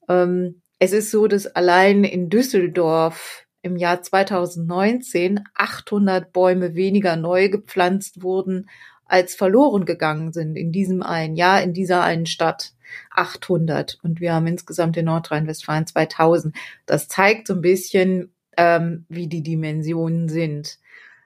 Ähm, 0.10 0.64
es 0.80 0.92
ist 0.92 1.12
so, 1.12 1.28
dass 1.28 1.46
allein 1.46 2.04
in 2.04 2.32
Düsseldorf 2.32 3.47
im 3.68 3.78
Jahr 3.78 4.02
2019 4.02 5.42
800 5.54 6.34
Bäume 6.34 6.76
weniger 6.76 7.16
neu 7.16 7.50
gepflanzt 7.50 8.24
wurden, 8.24 8.70
als 9.06 9.36
verloren 9.36 9.86
gegangen 9.86 10.34
sind 10.34 10.56
in 10.56 10.72
diesem 10.72 11.04
einen 11.04 11.36
Jahr, 11.36 11.62
in 11.62 11.74
dieser 11.74 12.04
einen 12.04 12.26
Stadt. 12.26 12.74
800 13.12 14.00
und 14.04 14.20
wir 14.22 14.34
haben 14.34 14.48
insgesamt 14.48 14.98
in 14.98 15.06
Nordrhein-Westfalen 15.06 15.88
2000. 15.88 16.56
Das 16.86 17.08
zeigt 17.08 17.48
so 17.48 17.54
ein 17.56 17.62
bisschen, 17.62 18.34
ähm, 18.56 19.06
wie 19.10 19.28
die 19.28 19.42
Dimensionen 19.44 20.30
sind. 20.30 20.80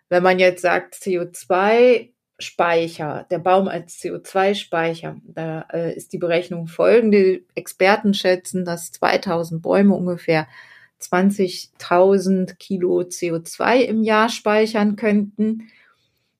Wenn 0.10 0.24
man 0.24 0.39
jetzt 0.39 0.63
sagt 0.63 0.95
CO2-Speicher, 0.95 3.27
der 3.29 3.39
Baum 3.39 3.67
als 3.67 4.00
CO2-Speicher, 4.00 5.17
da 5.24 5.65
äh, 5.71 5.93
ist 5.95 6.13
die 6.13 6.17
Berechnung 6.17 6.65
folgende. 6.67 7.41
Experten 7.55 8.13
schätzen, 8.13 8.63
dass 8.65 8.91
2000 8.91 9.62
Bäume 9.62 9.95
ungefähr 9.95 10.48
20.000 11.01 12.55
Kilo 12.58 13.01
CO2 13.01 13.81
im 13.81 14.03
Jahr 14.03 14.29
speichern 14.29 14.96
könnten. 14.96 15.70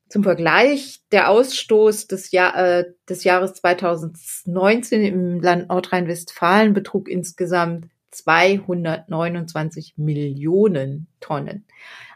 Zum 0.10 0.24
Vergleich, 0.24 1.00
der 1.12 1.30
Ausstoß 1.30 2.08
des, 2.08 2.32
Jahr, 2.32 2.58
äh, 2.58 2.86
des 3.08 3.24
Jahres 3.24 3.54
2019 3.54 5.04
im 5.04 5.40
Land 5.40 5.70
Nordrhein-Westfalen 5.70 6.74
betrug 6.74 7.08
insgesamt 7.08 7.88
229 8.12 9.94
Millionen 9.98 11.08
Tonnen. 11.22 11.66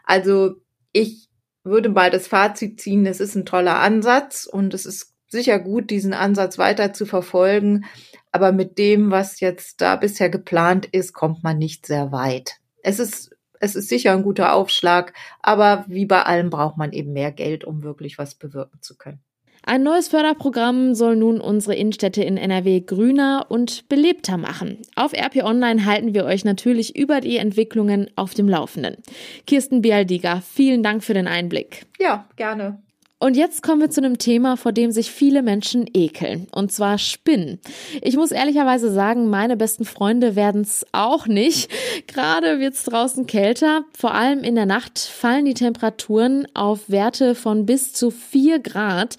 Also 0.04 0.56
ich 0.92 1.28
würde 1.64 1.88
mal 1.88 2.10
das 2.10 2.28
Fazit 2.28 2.80
ziehen, 2.80 3.06
es 3.06 3.20
ist 3.20 3.34
ein 3.34 3.46
toller 3.46 3.80
Ansatz 3.80 4.46
und 4.46 4.72
es 4.74 4.86
ist 4.86 5.15
sicher 5.28 5.58
gut, 5.58 5.90
diesen 5.90 6.14
Ansatz 6.14 6.58
weiter 6.58 6.92
zu 6.92 7.06
verfolgen. 7.06 7.84
Aber 8.32 8.52
mit 8.52 8.78
dem, 8.78 9.10
was 9.10 9.40
jetzt 9.40 9.80
da 9.80 9.96
bisher 9.96 10.28
geplant 10.28 10.86
ist, 10.86 11.12
kommt 11.12 11.42
man 11.42 11.58
nicht 11.58 11.86
sehr 11.86 12.12
weit. 12.12 12.56
Es 12.82 12.98
ist, 12.98 13.30
es 13.60 13.74
ist 13.74 13.88
sicher 13.88 14.12
ein 14.12 14.22
guter 14.22 14.54
Aufschlag, 14.54 15.12
aber 15.40 15.84
wie 15.88 16.06
bei 16.06 16.22
allem 16.22 16.50
braucht 16.50 16.76
man 16.76 16.92
eben 16.92 17.12
mehr 17.12 17.32
Geld, 17.32 17.64
um 17.64 17.82
wirklich 17.82 18.18
was 18.18 18.34
bewirken 18.34 18.82
zu 18.82 18.96
können. 18.96 19.20
Ein 19.68 19.82
neues 19.82 20.06
Förderprogramm 20.06 20.94
soll 20.94 21.16
nun 21.16 21.40
unsere 21.40 21.74
Innenstädte 21.74 22.22
in 22.22 22.36
NRW 22.36 22.82
grüner 22.82 23.46
und 23.48 23.88
belebter 23.88 24.36
machen. 24.36 24.78
Auf 24.94 25.12
RP 25.12 25.42
Online 25.42 25.84
halten 25.84 26.14
wir 26.14 26.24
euch 26.24 26.44
natürlich 26.44 26.94
über 26.94 27.20
die 27.20 27.38
Entwicklungen 27.38 28.08
auf 28.14 28.32
dem 28.32 28.48
Laufenden. 28.48 28.98
Kirsten 29.44 29.82
Bialdiger, 29.82 30.40
vielen 30.40 30.84
Dank 30.84 31.02
für 31.02 31.14
den 31.14 31.26
Einblick. 31.26 31.84
Ja, 31.98 32.28
gerne. 32.36 32.80
Und 33.26 33.36
jetzt 33.36 33.64
kommen 33.64 33.80
wir 33.80 33.90
zu 33.90 34.00
einem 34.00 34.18
Thema, 34.18 34.56
vor 34.56 34.70
dem 34.70 34.92
sich 34.92 35.10
viele 35.10 35.42
Menschen 35.42 35.90
ekeln, 35.92 36.46
und 36.52 36.70
zwar 36.70 36.96
Spinnen. 36.96 37.58
Ich 38.00 38.14
muss 38.14 38.30
ehrlicherweise 38.30 38.92
sagen, 38.92 39.28
meine 39.30 39.56
besten 39.56 39.84
Freunde 39.84 40.36
werden 40.36 40.60
es 40.60 40.86
auch 40.92 41.26
nicht. 41.26 41.68
Gerade 42.06 42.60
wird 42.60 42.74
es 42.74 42.84
draußen 42.84 43.26
kälter. 43.26 43.82
Vor 43.98 44.14
allem 44.14 44.44
in 44.44 44.54
der 44.54 44.64
Nacht 44.64 45.00
fallen 45.00 45.44
die 45.44 45.54
Temperaturen 45.54 46.46
auf 46.54 46.88
Werte 46.88 47.34
von 47.34 47.66
bis 47.66 47.92
zu 47.92 48.12
vier 48.12 48.60
Grad. 48.60 49.16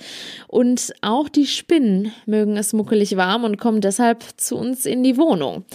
Und 0.48 0.94
auch 1.02 1.28
die 1.28 1.46
Spinnen 1.46 2.14
mögen 2.26 2.56
es 2.56 2.72
muckelig 2.72 3.18
warm 3.18 3.44
und 3.44 3.58
kommen 3.58 3.82
deshalb 3.82 4.24
zu 4.38 4.56
uns 4.56 4.86
in 4.86 5.04
die 5.04 5.18
Wohnung. 5.18 5.66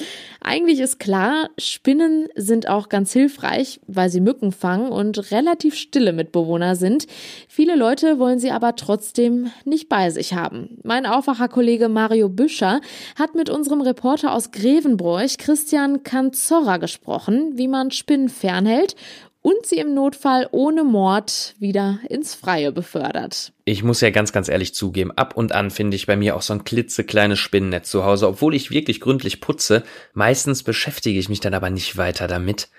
Eigentlich 0.45 0.81
ist 0.81 0.99
klar, 0.99 1.51
Spinnen 1.57 2.29
sind 2.35 2.69
auch 2.69 2.89
ganz 2.89 3.13
hilfreich, 3.13 3.81
weil 3.87 4.11
sie 4.11 4.21
Mücken 4.21 4.51
fangen 4.51 4.91
und 4.91 5.31
relativ 5.31 5.77
stille 5.77 6.13
Mitbewohner 6.13 6.75
sind. 6.75 7.07
Viele 7.49 7.77
Leute 7.77 8.19
wollen 8.19 8.41
sie 8.41 8.51
aber 8.51 8.75
trotzdem 8.75 9.53
nicht 9.65 9.89
bei 9.89 10.11
sich 10.11 10.35
haben. 10.35 10.79
Mein 10.83 11.07
Aufwacherkollege 11.07 11.89
Mario 11.89 12.29
Büscher 12.29 12.81
hat 13.17 13.37
mit 13.37 13.51
unserem 13.51 13.83
Reporter 13.83 14.35
aus 14.35 14.51
Grevenbroich, 14.51 15.39
Christian 15.39 16.03
Kanzorra, 16.03 16.79
gesprochen, 16.79 17.53
wie 17.55 17.69
man 17.69 17.93
Spinnen 17.93 18.29
fernhält 18.29 18.97
und 19.43 19.67
sie 19.67 19.79
im 19.79 19.93
Notfall 19.93 20.49
ohne 20.53 20.85
Mord 20.85 21.55
wieder 21.59 21.99
ins 22.09 22.35
Freie 22.35 22.73
befördert. 22.73 23.53
Ich 23.65 23.83
muss 23.83 24.01
ja 24.01 24.11
ganz, 24.11 24.33
ganz 24.33 24.49
ehrlich 24.49 24.75
zugeben, 24.75 25.11
ab 25.11 25.37
und 25.37 25.53
an 25.53 25.71
finde 25.71 25.97
ich 25.97 26.07
bei 26.07 26.17
mir 26.17 26.37
auch 26.37 26.43
so 26.43 26.55
ein 26.55 26.65
klitzekleines 26.65 27.39
Spinnennetz 27.39 27.91
zu 27.91 28.05
Hause, 28.05 28.29
obwohl 28.29 28.55
ich 28.55 28.71
wirklich 28.71 29.01
gründlich 29.01 29.41
putze. 29.41 29.83
Meistens 30.15 30.63
beschäftige 30.63 31.19
ich 31.19 31.29
mich 31.29 31.41
dann 31.41 31.55
aber 31.55 31.71
nicht 31.71 31.97
weiter 31.97 32.29
damit. 32.29 32.71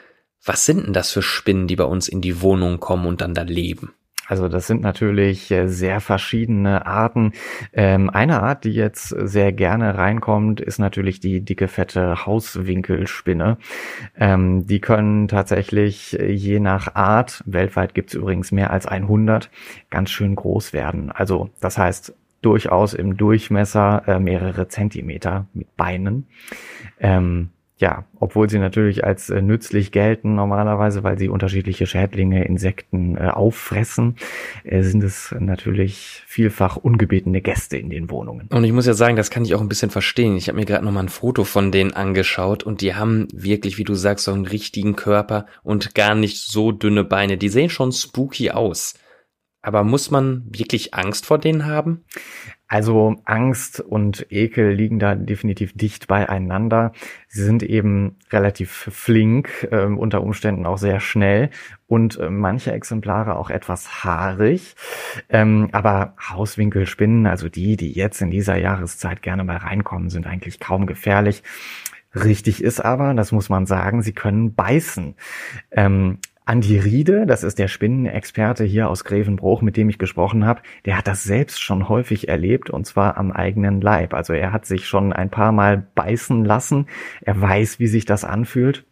Was 0.43 0.65
sind 0.65 0.85
denn 0.85 0.93
das 0.93 1.11
für 1.11 1.21
Spinnen, 1.21 1.67
die 1.67 1.75
bei 1.75 1.85
uns 1.85 2.07
in 2.07 2.21
die 2.21 2.41
Wohnung 2.41 2.79
kommen 2.79 3.05
und 3.05 3.21
dann 3.21 3.33
da 3.33 3.43
leben? 3.43 3.93
Also 4.27 4.47
das 4.47 4.67
sind 4.67 4.81
natürlich 4.81 5.51
äh, 5.51 5.67
sehr 5.67 5.99
verschiedene 5.99 6.85
Arten. 6.85 7.33
Ähm, 7.73 8.09
eine 8.09 8.41
Art, 8.41 8.63
die 8.63 8.71
jetzt 8.71 9.09
sehr 9.09 9.51
gerne 9.51 9.97
reinkommt, 9.97 10.61
ist 10.61 10.79
natürlich 10.79 11.19
die 11.19 11.41
dicke, 11.41 11.67
fette 11.67 12.25
Hauswinkelspinne. 12.25 13.57
Ähm, 14.17 14.65
die 14.65 14.79
können 14.79 15.27
tatsächlich 15.27 16.19
äh, 16.19 16.31
je 16.31 16.59
nach 16.59 16.95
Art, 16.95 17.43
weltweit 17.45 17.93
gibt 17.93 18.09
es 18.09 18.15
übrigens 18.15 18.51
mehr 18.51 18.71
als 18.71 18.85
100, 18.85 19.49
ganz 19.89 20.09
schön 20.09 20.35
groß 20.35 20.73
werden. 20.73 21.11
Also 21.11 21.49
das 21.59 21.77
heißt 21.77 22.15
durchaus 22.41 22.93
im 22.93 23.17
Durchmesser 23.17 24.03
äh, 24.07 24.19
mehrere 24.19 24.67
Zentimeter 24.67 25.47
mit 25.53 25.75
Beinen. 25.75 26.27
Ja, 27.83 28.05
obwohl 28.21 28.49
sie 28.49 28.59
natürlich 28.59 29.03
als 29.03 29.29
äh, 29.29 29.41
nützlich 29.41 29.91
gelten 29.91 30.35
normalerweise, 30.35 31.03
weil 31.03 31.17
sie 31.19 31.27
unterschiedliche 31.27 31.85
Schädlinge, 31.85 32.45
Insekten 32.45 33.17
äh, 33.17 33.27
auffressen, 33.27 34.15
äh, 34.63 34.83
sind 34.83 35.03
es 35.03 35.35
natürlich 35.37 36.23
vielfach 36.25 36.77
ungebetene 36.77 37.41
Gäste 37.41 37.75
in 37.75 37.89
den 37.89 38.09
Wohnungen. 38.09 38.47
Und 38.53 38.63
ich 38.63 38.71
muss 38.71 38.85
ja 38.85 38.93
sagen, 38.93 39.17
das 39.17 39.29
kann 39.31 39.43
ich 39.43 39.53
auch 39.53 39.59
ein 39.59 39.67
bisschen 39.67 39.89
verstehen. 39.89 40.37
Ich 40.37 40.47
habe 40.47 40.57
mir 40.57 40.65
gerade 40.65 40.85
noch 40.85 40.93
mal 40.93 41.01
ein 41.01 41.09
Foto 41.09 41.43
von 41.43 41.73
denen 41.73 41.91
angeschaut 41.91 42.63
und 42.63 42.79
die 42.79 42.95
haben 42.95 43.27
wirklich, 43.33 43.77
wie 43.77 43.83
du 43.83 43.95
sagst, 43.95 44.23
so 44.23 44.31
einen 44.31 44.45
richtigen 44.45 44.95
Körper 44.95 45.45
und 45.61 45.93
gar 45.93 46.15
nicht 46.15 46.37
so 46.37 46.71
dünne 46.71 47.03
Beine. 47.03 47.35
Die 47.35 47.49
sehen 47.49 47.69
schon 47.69 47.91
spooky 47.91 48.51
aus. 48.51 48.93
Aber 49.63 49.83
muss 49.85 50.11
man 50.11 50.43
wirklich 50.51 50.93
Angst 50.93 51.25
vor 51.25 51.39
denen 51.39 51.65
haben? 51.65 52.03
Also 52.67 53.15
Angst 53.23 53.79
und 53.79 54.25
Ekel 54.29 54.73
liegen 54.73 54.99
da 54.99 55.15
definitiv 55.15 55.73
dicht 55.73 56.07
beieinander. 56.07 56.91
Sie 57.27 57.43
sind 57.43 57.63
eben 57.63 58.17
relativ 58.29 58.89
flink, 58.91 59.67
äh, 59.71 59.85
unter 59.85 60.21
Umständen 60.21 60.65
auch 60.65 60.77
sehr 60.77 60.99
schnell 60.99 61.49
und 61.87 62.19
äh, 62.19 62.29
manche 62.29 62.73
Exemplare 62.73 63.37
auch 63.37 63.49
etwas 63.49 64.03
haarig. 64.03 64.75
Ähm, 65.29 65.69
aber 65.71 66.15
Hauswinkelspinnen, 66.19 67.25
also 67.25 67.47
die, 67.47 67.77
die 67.77 67.93
jetzt 67.93 68.21
in 68.21 68.31
dieser 68.31 68.57
Jahreszeit 68.57 69.21
gerne 69.21 69.45
mal 69.45 69.57
reinkommen, 69.57 70.09
sind 70.09 70.27
eigentlich 70.27 70.59
kaum 70.59 70.87
gefährlich. 70.87 71.41
Richtig 72.15 72.61
ist 72.61 72.79
aber, 72.79 73.13
das 73.13 73.31
muss 73.31 73.49
man 73.49 73.65
sagen, 73.65 74.01
sie 74.01 74.13
können 74.13 74.55
beißen. 74.55 75.15
Ähm, 75.71 76.19
Andi 76.45 76.77
Riede, 76.77 77.25
das 77.25 77.43
ist 77.43 77.57
der 77.57 77.69
Spinnenexperte 77.69 78.65
hier 78.65 78.89
aus 78.89 79.05
Grevenbruch, 79.05 79.61
mit 79.61 79.77
dem 79.77 79.87
ich 79.87 79.97
gesprochen 79.97 80.45
habe, 80.45 80.61
der 80.85 80.97
hat 80.97 81.07
das 81.07 81.23
selbst 81.23 81.61
schon 81.61 81.87
häufig 81.87 82.27
erlebt 82.27 82.69
und 82.69 82.85
zwar 82.85 83.15
am 83.17 83.31
eigenen 83.31 83.79
Leib. 83.79 84.13
Also 84.13 84.33
er 84.33 84.51
hat 84.51 84.65
sich 84.65 84.85
schon 84.85 85.13
ein 85.13 85.29
paar 85.29 85.53
Mal 85.53 85.87
beißen 85.95 86.43
lassen. 86.43 86.87
Er 87.21 87.39
weiß, 87.39 87.79
wie 87.79 87.87
sich 87.87 88.03
das 88.03 88.25
anfühlt. 88.25 88.83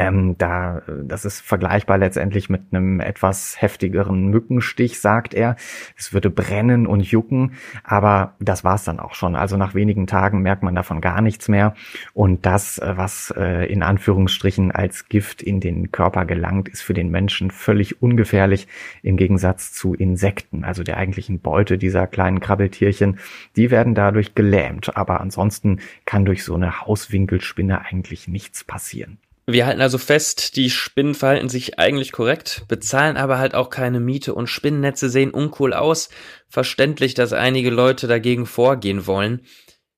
Ähm, 0.00 0.36
da, 0.38 0.80
das 1.04 1.26
ist 1.26 1.42
vergleichbar 1.42 1.98
letztendlich 1.98 2.48
mit 2.48 2.62
einem 2.72 3.00
etwas 3.00 3.60
heftigeren 3.60 4.28
Mückenstich, 4.28 4.98
sagt 4.98 5.34
er. 5.34 5.56
Es 5.94 6.14
würde 6.14 6.30
brennen 6.30 6.86
und 6.86 7.02
jucken, 7.02 7.52
aber 7.84 8.32
das 8.40 8.64
war's 8.64 8.84
dann 8.84 8.98
auch 8.98 9.12
schon. 9.12 9.36
Also 9.36 9.58
nach 9.58 9.74
wenigen 9.74 10.06
Tagen 10.06 10.40
merkt 10.40 10.62
man 10.62 10.74
davon 10.74 11.02
gar 11.02 11.20
nichts 11.20 11.48
mehr. 11.48 11.74
Und 12.14 12.46
das, 12.46 12.78
äh, 12.78 12.94
was 12.96 13.34
äh, 13.36 13.70
in 13.70 13.82
Anführungsstrichen 13.82 14.72
als 14.72 15.10
Gift 15.10 15.42
in 15.42 15.60
den 15.60 15.92
Körper 15.92 16.24
gelangt, 16.24 16.70
ist 16.70 16.80
für 16.80 16.94
den 16.94 17.10
Menschen 17.10 17.50
völlig 17.50 18.00
ungefährlich 18.00 18.68
im 19.02 19.18
Gegensatz 19.18 19.74
zu 19.74 19.92
Insekten, 19.92 20.64
also 20.64 20.82
der 20.82 20.96
eigentlichen 20.96 21.40
Beute 21.40 21.76
dieser 21.76 22.06
kleinen 22.06 22.40
Krabbeltierchen. 22.40 23.18
Die 23.54 23.70
werden 23.70 23.94
dadurch 23.94 24.34
gelähmt, 24.34 24.96
aber 24.96 25.20
ansonsten 25.20 25.80
kann 26.06 26.24
durch 26.24 26.42
so 26.42 26.54
eine 26.54 26.86
Hauswinkelspinne 26.86 27.84
eigentlich 27.84 28.28
nichts 28.28 28.64
passieren. 28.64 29.18
Wir 29.46 29.66
halten 29.66 29.80
also 29.80 29.98
fest, 29.98 30.56
die 30.56 30.70
Spinnen 30.70 31.14
verhalten 31.14 31.48
sich 31.48 31.78
eigentlich 31.78 32.12
korrekt, 32.12 32.64
bezahlen 32.68 33.16
aber 33.16 33.38
halt 33.38 33.54
auch 33.54 33.70
keine 33.70 33.98
Miete 33.98 34.34
und 34.34 34.46
Spinnennetze 34.46 35.08
sehen 35.08 35.30
uncool 35.30 35.72
aus. 35.72 36.08
Verständlich, 36.48 37.14
dass 37.14 37.32
einige 37.32 37.70
Leute 37.70 38.06
dagegen 38.06 38.46
vorgehen 38.46 39.06
wollen. 39.06 39.42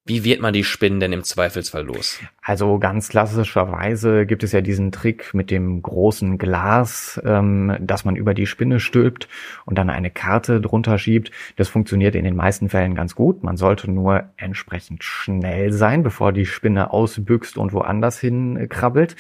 Wie 0.05 0.25
wird 0.25 0.41
man 0.41 0.53
die 0.53 0.65
Spinnen 0.65 1.01
denn 1.01 1.13
im 1.13 1.23
Zweifelsfall 1.23 1.85
los? 1.85 2.19
Also 2.45 2.81
ganz 2.81 3.09
klassischerweise 3.09 4.27
gibt 4.27 4.43
es 4.43 4.51
ja 4.51 4.61
diesen 4.61 4.91
Trick 4.91 5.33
mit 5.33 5.53
dem 5.53 5.81
großen 5.81 6.39
Glas, 6.39 7.21
ähm, 7.25 7.77
dass 7.81 8.05
man 8.05 8.17
über 8.17 8.35
die 8.35 8.47
Spinne 8.47 8.81
stülpt 8.81 9.29
und 9.65 9.79
dann 9.79 9.91
eine 9.91 10.11
Karte 10.11 10.61
drunter 10.61 10.99
schiebt. 10.99 11.31
Das 11.55 11.69
funktioniert 11.69 12.17
in 12.17 12.25
den 12.25 12.35
meisten 12.35 12.69
Fällen 12.69 12.97
ganz 12.97 13.15
gut. 13.15 13.45
Man 13.45 13.57
sollte 13.57 13.89
nur 13.89 14.25
entsprechend 14.37 15.05
schnell 15.05 15.73
sein, 15.73 16.03
bevor 16.03 16.33
die 16.33 16.45
Spinne 16.45 16.93
ausbüchst 16.93 17.57
und 17.57 17.73
woanders 17.73 18.19
hin 18.19 18.67
krabbelt. 18.69 19.15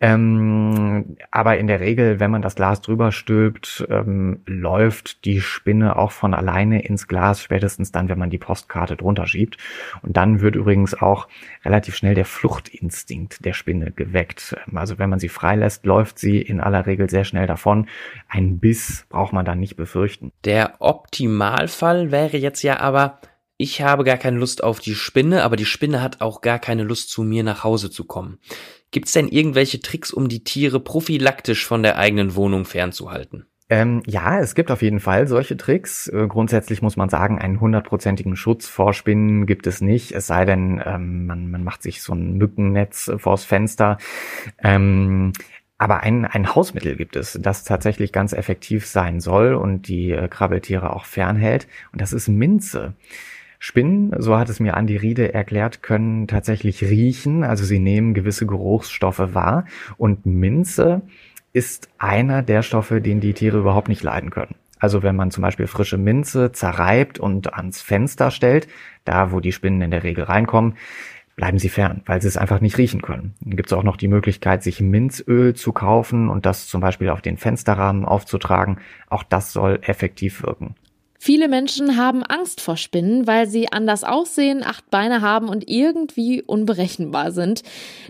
Ähm, 0.00 1.16
aber 1.30 1.58
in 1.58 1.68
der 1.68 1.78
Regel, 1.78 2.18
wenn 2.18 2.32
man 2.32 2.42
das 2.42 2.56
Glas 2.56 2.80
drüber 2.80 3.12
stülpt, 3.12 3.86
ähm, 3.90 4.40
läuft 4.44 5.24
die 5.24 5.40
Spinne 5.40 5.94
auch 5.94 6.10
von 6.10 6.34
alleine 6.34 6.84
ins 6.84 7.06
Glas, 7.06 7.40
spätestens 7.40 7.92
dann, 7.92 8.08
wenn 8.08 8.18
man 8.18 8.30
die 8.30 8.38
Postkarte 8.38 8.96
drunter 8.96 9.28
schiebt. 9.28 9.56
Und 10.02 10.16
dann 10.16 10.40
wird 10.40 10.56
übrigens 10.56 11.00
auch 11.00 11.28
relativ 11.64 11.94
schnell 11.94 12.16
der 12.16 12.24
Fluchtinstinkt 12.56 13.44
der 13.44 13.52
Spinne 13.52 13.92
geweckt. 13.92 14.56
Also 14.74 14.98
wenn 14.98 15.10
man 15.10 15.18
sie 15.18 15.28
freilässt, 15.28 15.84
läuft 15.84 16.18
sie 16.18 16.40
in 16.40 16.60
aller 16.60 16.86
Regel 16.86 17.10
sehr 17.10 17.24
schnell 17.24 17.46
davon. 17.46 17.86
Ein 18.28 18.58
Biss 18.58 19.04
braucht 19.10 19.32
man 19.32 19.44
dann 19.44 19.60
nicht 19.60 19.76
befürchten. 19.76 20.32
Der 20.44 20.74
Optimalfall 20.78 22.10
wäre 22.10 22.38
jetzt 22.38 22.62
ja 22.62 22.80
aber, 22.80 23.20
ich 23.58 23.82
habe 23.82 24.04
gar 24.04 24.16
keine 24.16 24.38
Lust 24.38 24.64
auf 24.64 24.80
die 24.80 24.94
Spinne, 24.94 25.42
aber 25.42 25.56
die 25.56 25.66
Spinne 25.66 26.02
hat 26.02 26.20
auch 26.20 26.40
gar 26.40 26.58
keine 26.58 26.84
Lust 26.84 27.10
zu 27.10 27.22
mir 27.22 27.42
nach 27.42 27.62
Hause 27.62 27.90
zu 27.90 28.04
kommen. 28.04 28.38
Gibt 28.90 29.08
es 29.08 29.12
denn 29.12 29.28
irgendwelche 29.28 29.80
Tricks, 29.80 30.10
um 30.10 30.28
die 30.28 30.44
Tiere 30.44 30.80
prophylaktisch 30.80 31.66
von 31.66 31.82
der 31.82 31.98
eigenen 31.98 32.36
Wohnung 32.36 32.64
fernzuhalten? 32.64 33.46
Ähm, 33.68 34.02
ja, 34.06 34.38
es 34.38 34.54
gibt 34.54 34.70
auf 34.70 34.80
jeden 34.80 35.00
Fall 35.00 35.26
solche 35.26 35.56
Tricks. 35.56 36.06
Äh, 36.06 36.28
grundsätzlich 36.28 36.82
muss 36.82 36.96
man 36.96 37.08
sagen, 37.08 37.38
einen 37.40 37.60
hundertprozentigen 37.60 38.36
Schutz 38.36 38.68
vor 38.68 38.92
Spinnen 38.92 39.44
gibt 39.44 39.66
es 39.66 39.80
nicht, 39.80 40.12
es 40.12 40.28
sei 40.28 40.44
denn, 40.44 40.80
ähm, 40.84 41.26
man, 41.26 41.50
man 41.50 41.64
macht 41.64 41.82
sich 41.82 42.00
so 42.02 42.14
ein 42.14 42.34
Mückennetz 42.34 43.10
vors 43.16 43.44
Fenster. 43.44 43.98
Ähm, 44.62 45.32
aber 45.78 46.00
ein, 46.00 46.24
ein 46.24 46.54
Hausmittel 46.54 46.96
gibt 46.96 47.16
es, 47.16 47.38
das 47.42 47.64
tatsächlich 47.64 48.12
ganz 48.12 48.32
effektiv 48.32 48.86
sein 48.86 49.20
soll 49.20 49.54
und 49.54 49.88
die 49.88 50.12
äh, 50.12 50.28
Krabbeltiere 50.28 50.94
auch 50.94 51.04
fernhält. 51.04 51.66
Und 51.92 52.00
das 52.00 52.12
ist 52.12 52.28
Minze. 52.28 52.94
Spinnen, 53.58 54.14
so 54.18 54.38
hat 54.38 54.48
es 54.48 54.60
mir 54.60 54.76
Andi 54.76 54.96
Riede 54.96 55.34
erklärt, 55.34 55.82
können 55.82 56.28
tatsächlich 56.28 56.84
riechen, 56.84 57.42
also 57.42 57.64
sie 57.64 57.78
nehmen 57.78 58.14
gewisse 58.14 58.46
Geruchsstoffe 58.46 59.34
wahr 59.34 59.64
und 59.96 60.26
Minze 60.26 61.02
ist 61.56 61.88
einer 61.96 62.42
der 62.42 62.62
Stoffe, 62.62 63.00
den 63.00 63.20
die 63.20 63.32
Tiere 63.32 63.56
überhaupt 63.56 63.88
nicht 63.88 64.02
leiden 64.02 64.28
können. 64.28 64.56
Also 64.78 65.02
wenn 65.02 65.16
man 65.16 65.30
zum 65.30 65.40
Beispiel 65.40 65.66
frische 65.66 65.96
Minze 65.96 66.52
zerreibt 66.52 67.18
und 67.18 67.54
ans 67.54 67.80
Fenster 67.80 68.30
stellt, 68.30 68.68
da 69.06 69.32
wo 69.32 69.40
die 69.40 69.52
Spinnen 69.52 69.80
in 69.80 69.90
der 69.90 70.02
Regel 70.02 70.24
reinkommen, 70.24 70.74
bleiben 71.34 71.58
sie 71.58 71.70
fern, 71.70 72.02
weil 72.04 72.20
sie 72.20 72.28
es 72.28 72.36
einfach 72.36 72.60
nicht 72.60 72.76
riechen 72.76 73.00
können. 73.00 73.34
Dann 73.40 73.56
gibt 73.56 73.70
es 73.70 73.72
auch 73.72 73.84
noch 73.84 73.96
die 73.96 74.08
Möglichkeit, 74.08 74.62
sich 74.62 74.82
Minzöl 74.82 75.54
zu 75.54 75.72
kaufen 75.72 76.28
und 76.28 76.44
das 76.44 76.66
zum 76.66 76.82
Beispiel 76.82 77.08
auf 77.08 77.22
den 77.22 77.38
Fensterrahmen 77.38 78.04
aufzutragen. 78.04 78.78
Auch 79.08 79.22
das 79.22 79.54
soll 79.54 79.78
effektiv 79.80 80.42
wirken. 80.42 80.74
Viele 81.18 81.48
Menschen 81.48 81.96
haben 81.96 82.22
Angst 82.22 82.60
vor 82.60 82.76
Spinnen, 82.76 83.26
weil 83.26 83.46
sie 83.46 83.72
anders 83.72 84.04
aussehen, 84.04 84.62
acht 84.64 84.90
Beine 84.90 85.20
haben 85.20 85.48
und 85.48 85.68
irgendwie 85.68 86.42
unberechenbar 86.42 87.32
sind. 87.32 87.62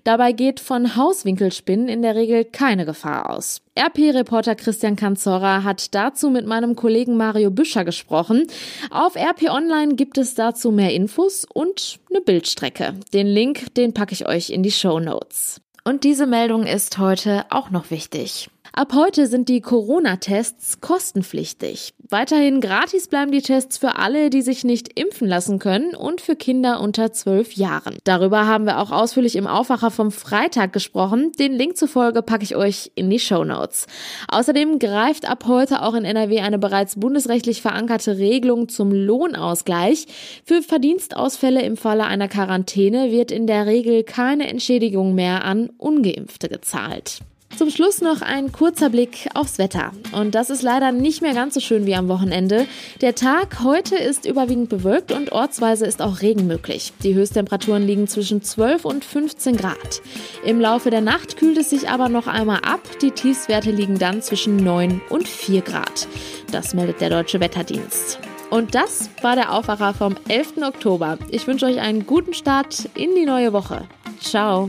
Dabei 0.05 0.33
geht 0.33 0.61
von 0.61 0.97
Hauswinkelspinnen 0.97 1.89
in 1.89 2.03
der 2.03 2.15
Regel 2.15 2.45
keine 2.45 2.85
Gefahr 2.85 3.31
aus. 3.31 3.63
RP-Reporter 3.79 4.55
Christian 4.55 4.97
Kanzora 4.97 5.63
hat 5.63 5.95
dazu 5.95 6.31
mit 6.31 6.47
meinem 6.47 6.77
Kollegen 6.77 7.17
Mario 7.17 7.51
Büscher 7.51 7.85
gesprochen. 7.85 8.47
Auf 8.91 9.17
RP 9.17 9.51
Online 9.51 9.95
gibt 9.95 10.19
es 10.19 10.35
dazu 10.35 10.71
mehr 10.71 10.95
Infos 10.95 11.47
und 11.53 11.99
eine 12.11 12.21
Bildstrecke. 12.21 12.95
Den 13.13 13.27
Link, 13.27 13.75
den 13.75 13.93
packe 13.93 14.15
ich 14.15 14.27
euch 14.27 14.51
in 14.51 14.63
die 14.63 14.71
Show 14.71 14.99
Notes. 14.99 15.61
Und 15.85 16.03
diese 16.03 16.27
Meldung 16.27 16.67
ist 16.67 16.99
heute 16.99 17.45
auch 17.51 17.71
noch 17.71 17.91
wichtig. 17.91 18.49
Ab 18.79 18.93
heute 18.93 19.27
sind 19.27 19.49
die 19.49 19.63
Corona-Tests 19.63 20.83
kostenpflichtig. 20.83 21.95
Weiterhin 22.11 22.61
gratis 22.61 23.09
bleiben 23.09 23.33
die 23.33 23.41
Tests 23.41 23.79
für 23.79 23.97
alle, 23.97 24.29
die 24.29 24.43
sich 24.43 24.65
nicht 24.65 25.01
impfen 25.01 25.27
lassen 25.27 25.59
können 25.59 25.95
und 25.95 26.21
für 26.21 26.37
Kinder 26.37 26.83
unter 26.83 27.11
zwölf 27.11 27.55
Jahren. 27.55 27.97
Darüber 28.05 28.47
haben 28.47 28.67
wir 28.67 28.79
auch 28.79 28.91
ausführlich 28.91 29.35
im 29.37 29.47
Aufwacher 29.47 29.91
vom 29.91 30.11
Freitag 30.11 30.75
gesprochen. 30.75 31.33
Den 31.39 31.55
Link 31.55 31.79
zur 31.79 31.89
Folge 31.89 32.21
packe 32.21 32.45
ich 32.45 32.55
euch 32.55 32.93
in 32.97 33.09
die 33.09 33.19
Show 33.19 33.45
Notes. 33.45 33.87
Außerdem 34.29 34.79
greift 34.79 35.27
ab 35.27 35.47
heute 35.49 35.81
auch 35.81 35.95
in 35.95 36.05
NRW 36.05 36.41
eine 36.41 36.59
bereits 36.59 36.97
bundesrechtlich 36.97 37.63
verankerte 37.63 38.19
Regelung 38.19 38.69
zum 38.69 38.93
Lohnausgleich. 38.93 40.07
Für 40.45 40.61
Verdienstausfälle 40.61 41.63
im 41.63 41.79
Falle 41.79 42.05
einer 42.05 42.29
Quarantäne 42.29 43.11
wird 43.11 43.31
in 43.31 43.47
der 43.47 43.65
Regel 43.65 44.05
keine 44.05 44.49
Entschädigung 44.49 45.15
mehr 45.15 45.47
an 45.47 45.71
ungeimpfte 45.79 46.51
gezahlt. 46.51 47.23
Zum 47.57 47.71
Schluss 47.71 48.03
noch 48.03 48.21
ein 48.21 48.53
kurzer 48.53 48.91
Blick 48.91 49.29
aufs 49.35 49.59
Wetter. 49.59 49.93
Und 50.13 50.35
das 50.35 50.51
ist 50.51 50.63
leider 50.63 50.93
nicht 50.93 51.23
mehr 51.23 51.33
ganz 51.33 51.55
so 51.55 51.61
schön 51.61 51.87
wie 51.87 51.95
am 51.95 52.09
Wochenende. 52.09 52.67
Der 53.01 53.15
Tag 53.15 53.63
heute 53.63 53.97
ist 53.97 54.27
überwiegend 54.27 54.69
bewölkt 54.69 55.11
und 55.11 55.33
ortsweise 55.33 55.87
ist 55.87 56.03
auch 56.03 56.21
Regen 56.21 56.47
möglich. 56.47 56.93
Die 57.03 57.15
Höchsttemperaturen 57.15 57.87
liegen 57.87 58.09
zwischen 58.09 58.43
12 58.43 58.85
und 58.85 59.05
15 59.07 59.57
Grad. 59.57 60.03
Im 60.45 60.61
Laufe 60.61 60.91
der 60.91 61.01
Nacht 61.01 61.39
kühlt 61.39 61.57
es 61.57 61.71
sich 61.71 61.89
aber 61.89 62.11
noch 62.11 62.27
einmal 62.27 62.59
ab. 62.59 62.81
Die 63.01 63.11
Tiefstwerte 63.11 63.71
liegen 63.71 63.99
dann 63.99 64.21
zwischen 64.21 64.57
9 64.57 65.01
und 65.09 65.27
4 65.27 65.63
Grad. 65.63 66.09
Das 66.53 66.75
meldet 66.75 67.01
der 67.01 67.09
Deutsche 67.09 67.41
Wetterdienst. 67.41 68.19
Und 68.51 68.75
das 68.75 69.11
war 69.23 69.35
der 69.35 69.53
Aufwacher 69.53 69.95
vom 69.95 70.15
11. 70.29 70.59
Oktober. 70.63 71.19
Ich 71.31 71.47
wünsche 71.47 71.67
euch 71.67 71.81
einen 71.81 72.07
guten 72.07 72.35
Start 72.35 72.89
in 72.95 73.15
die 73.15 73.25
neue 73.25 73.53
Woche. 73.53 73.87
Ciao. 74.21 74.69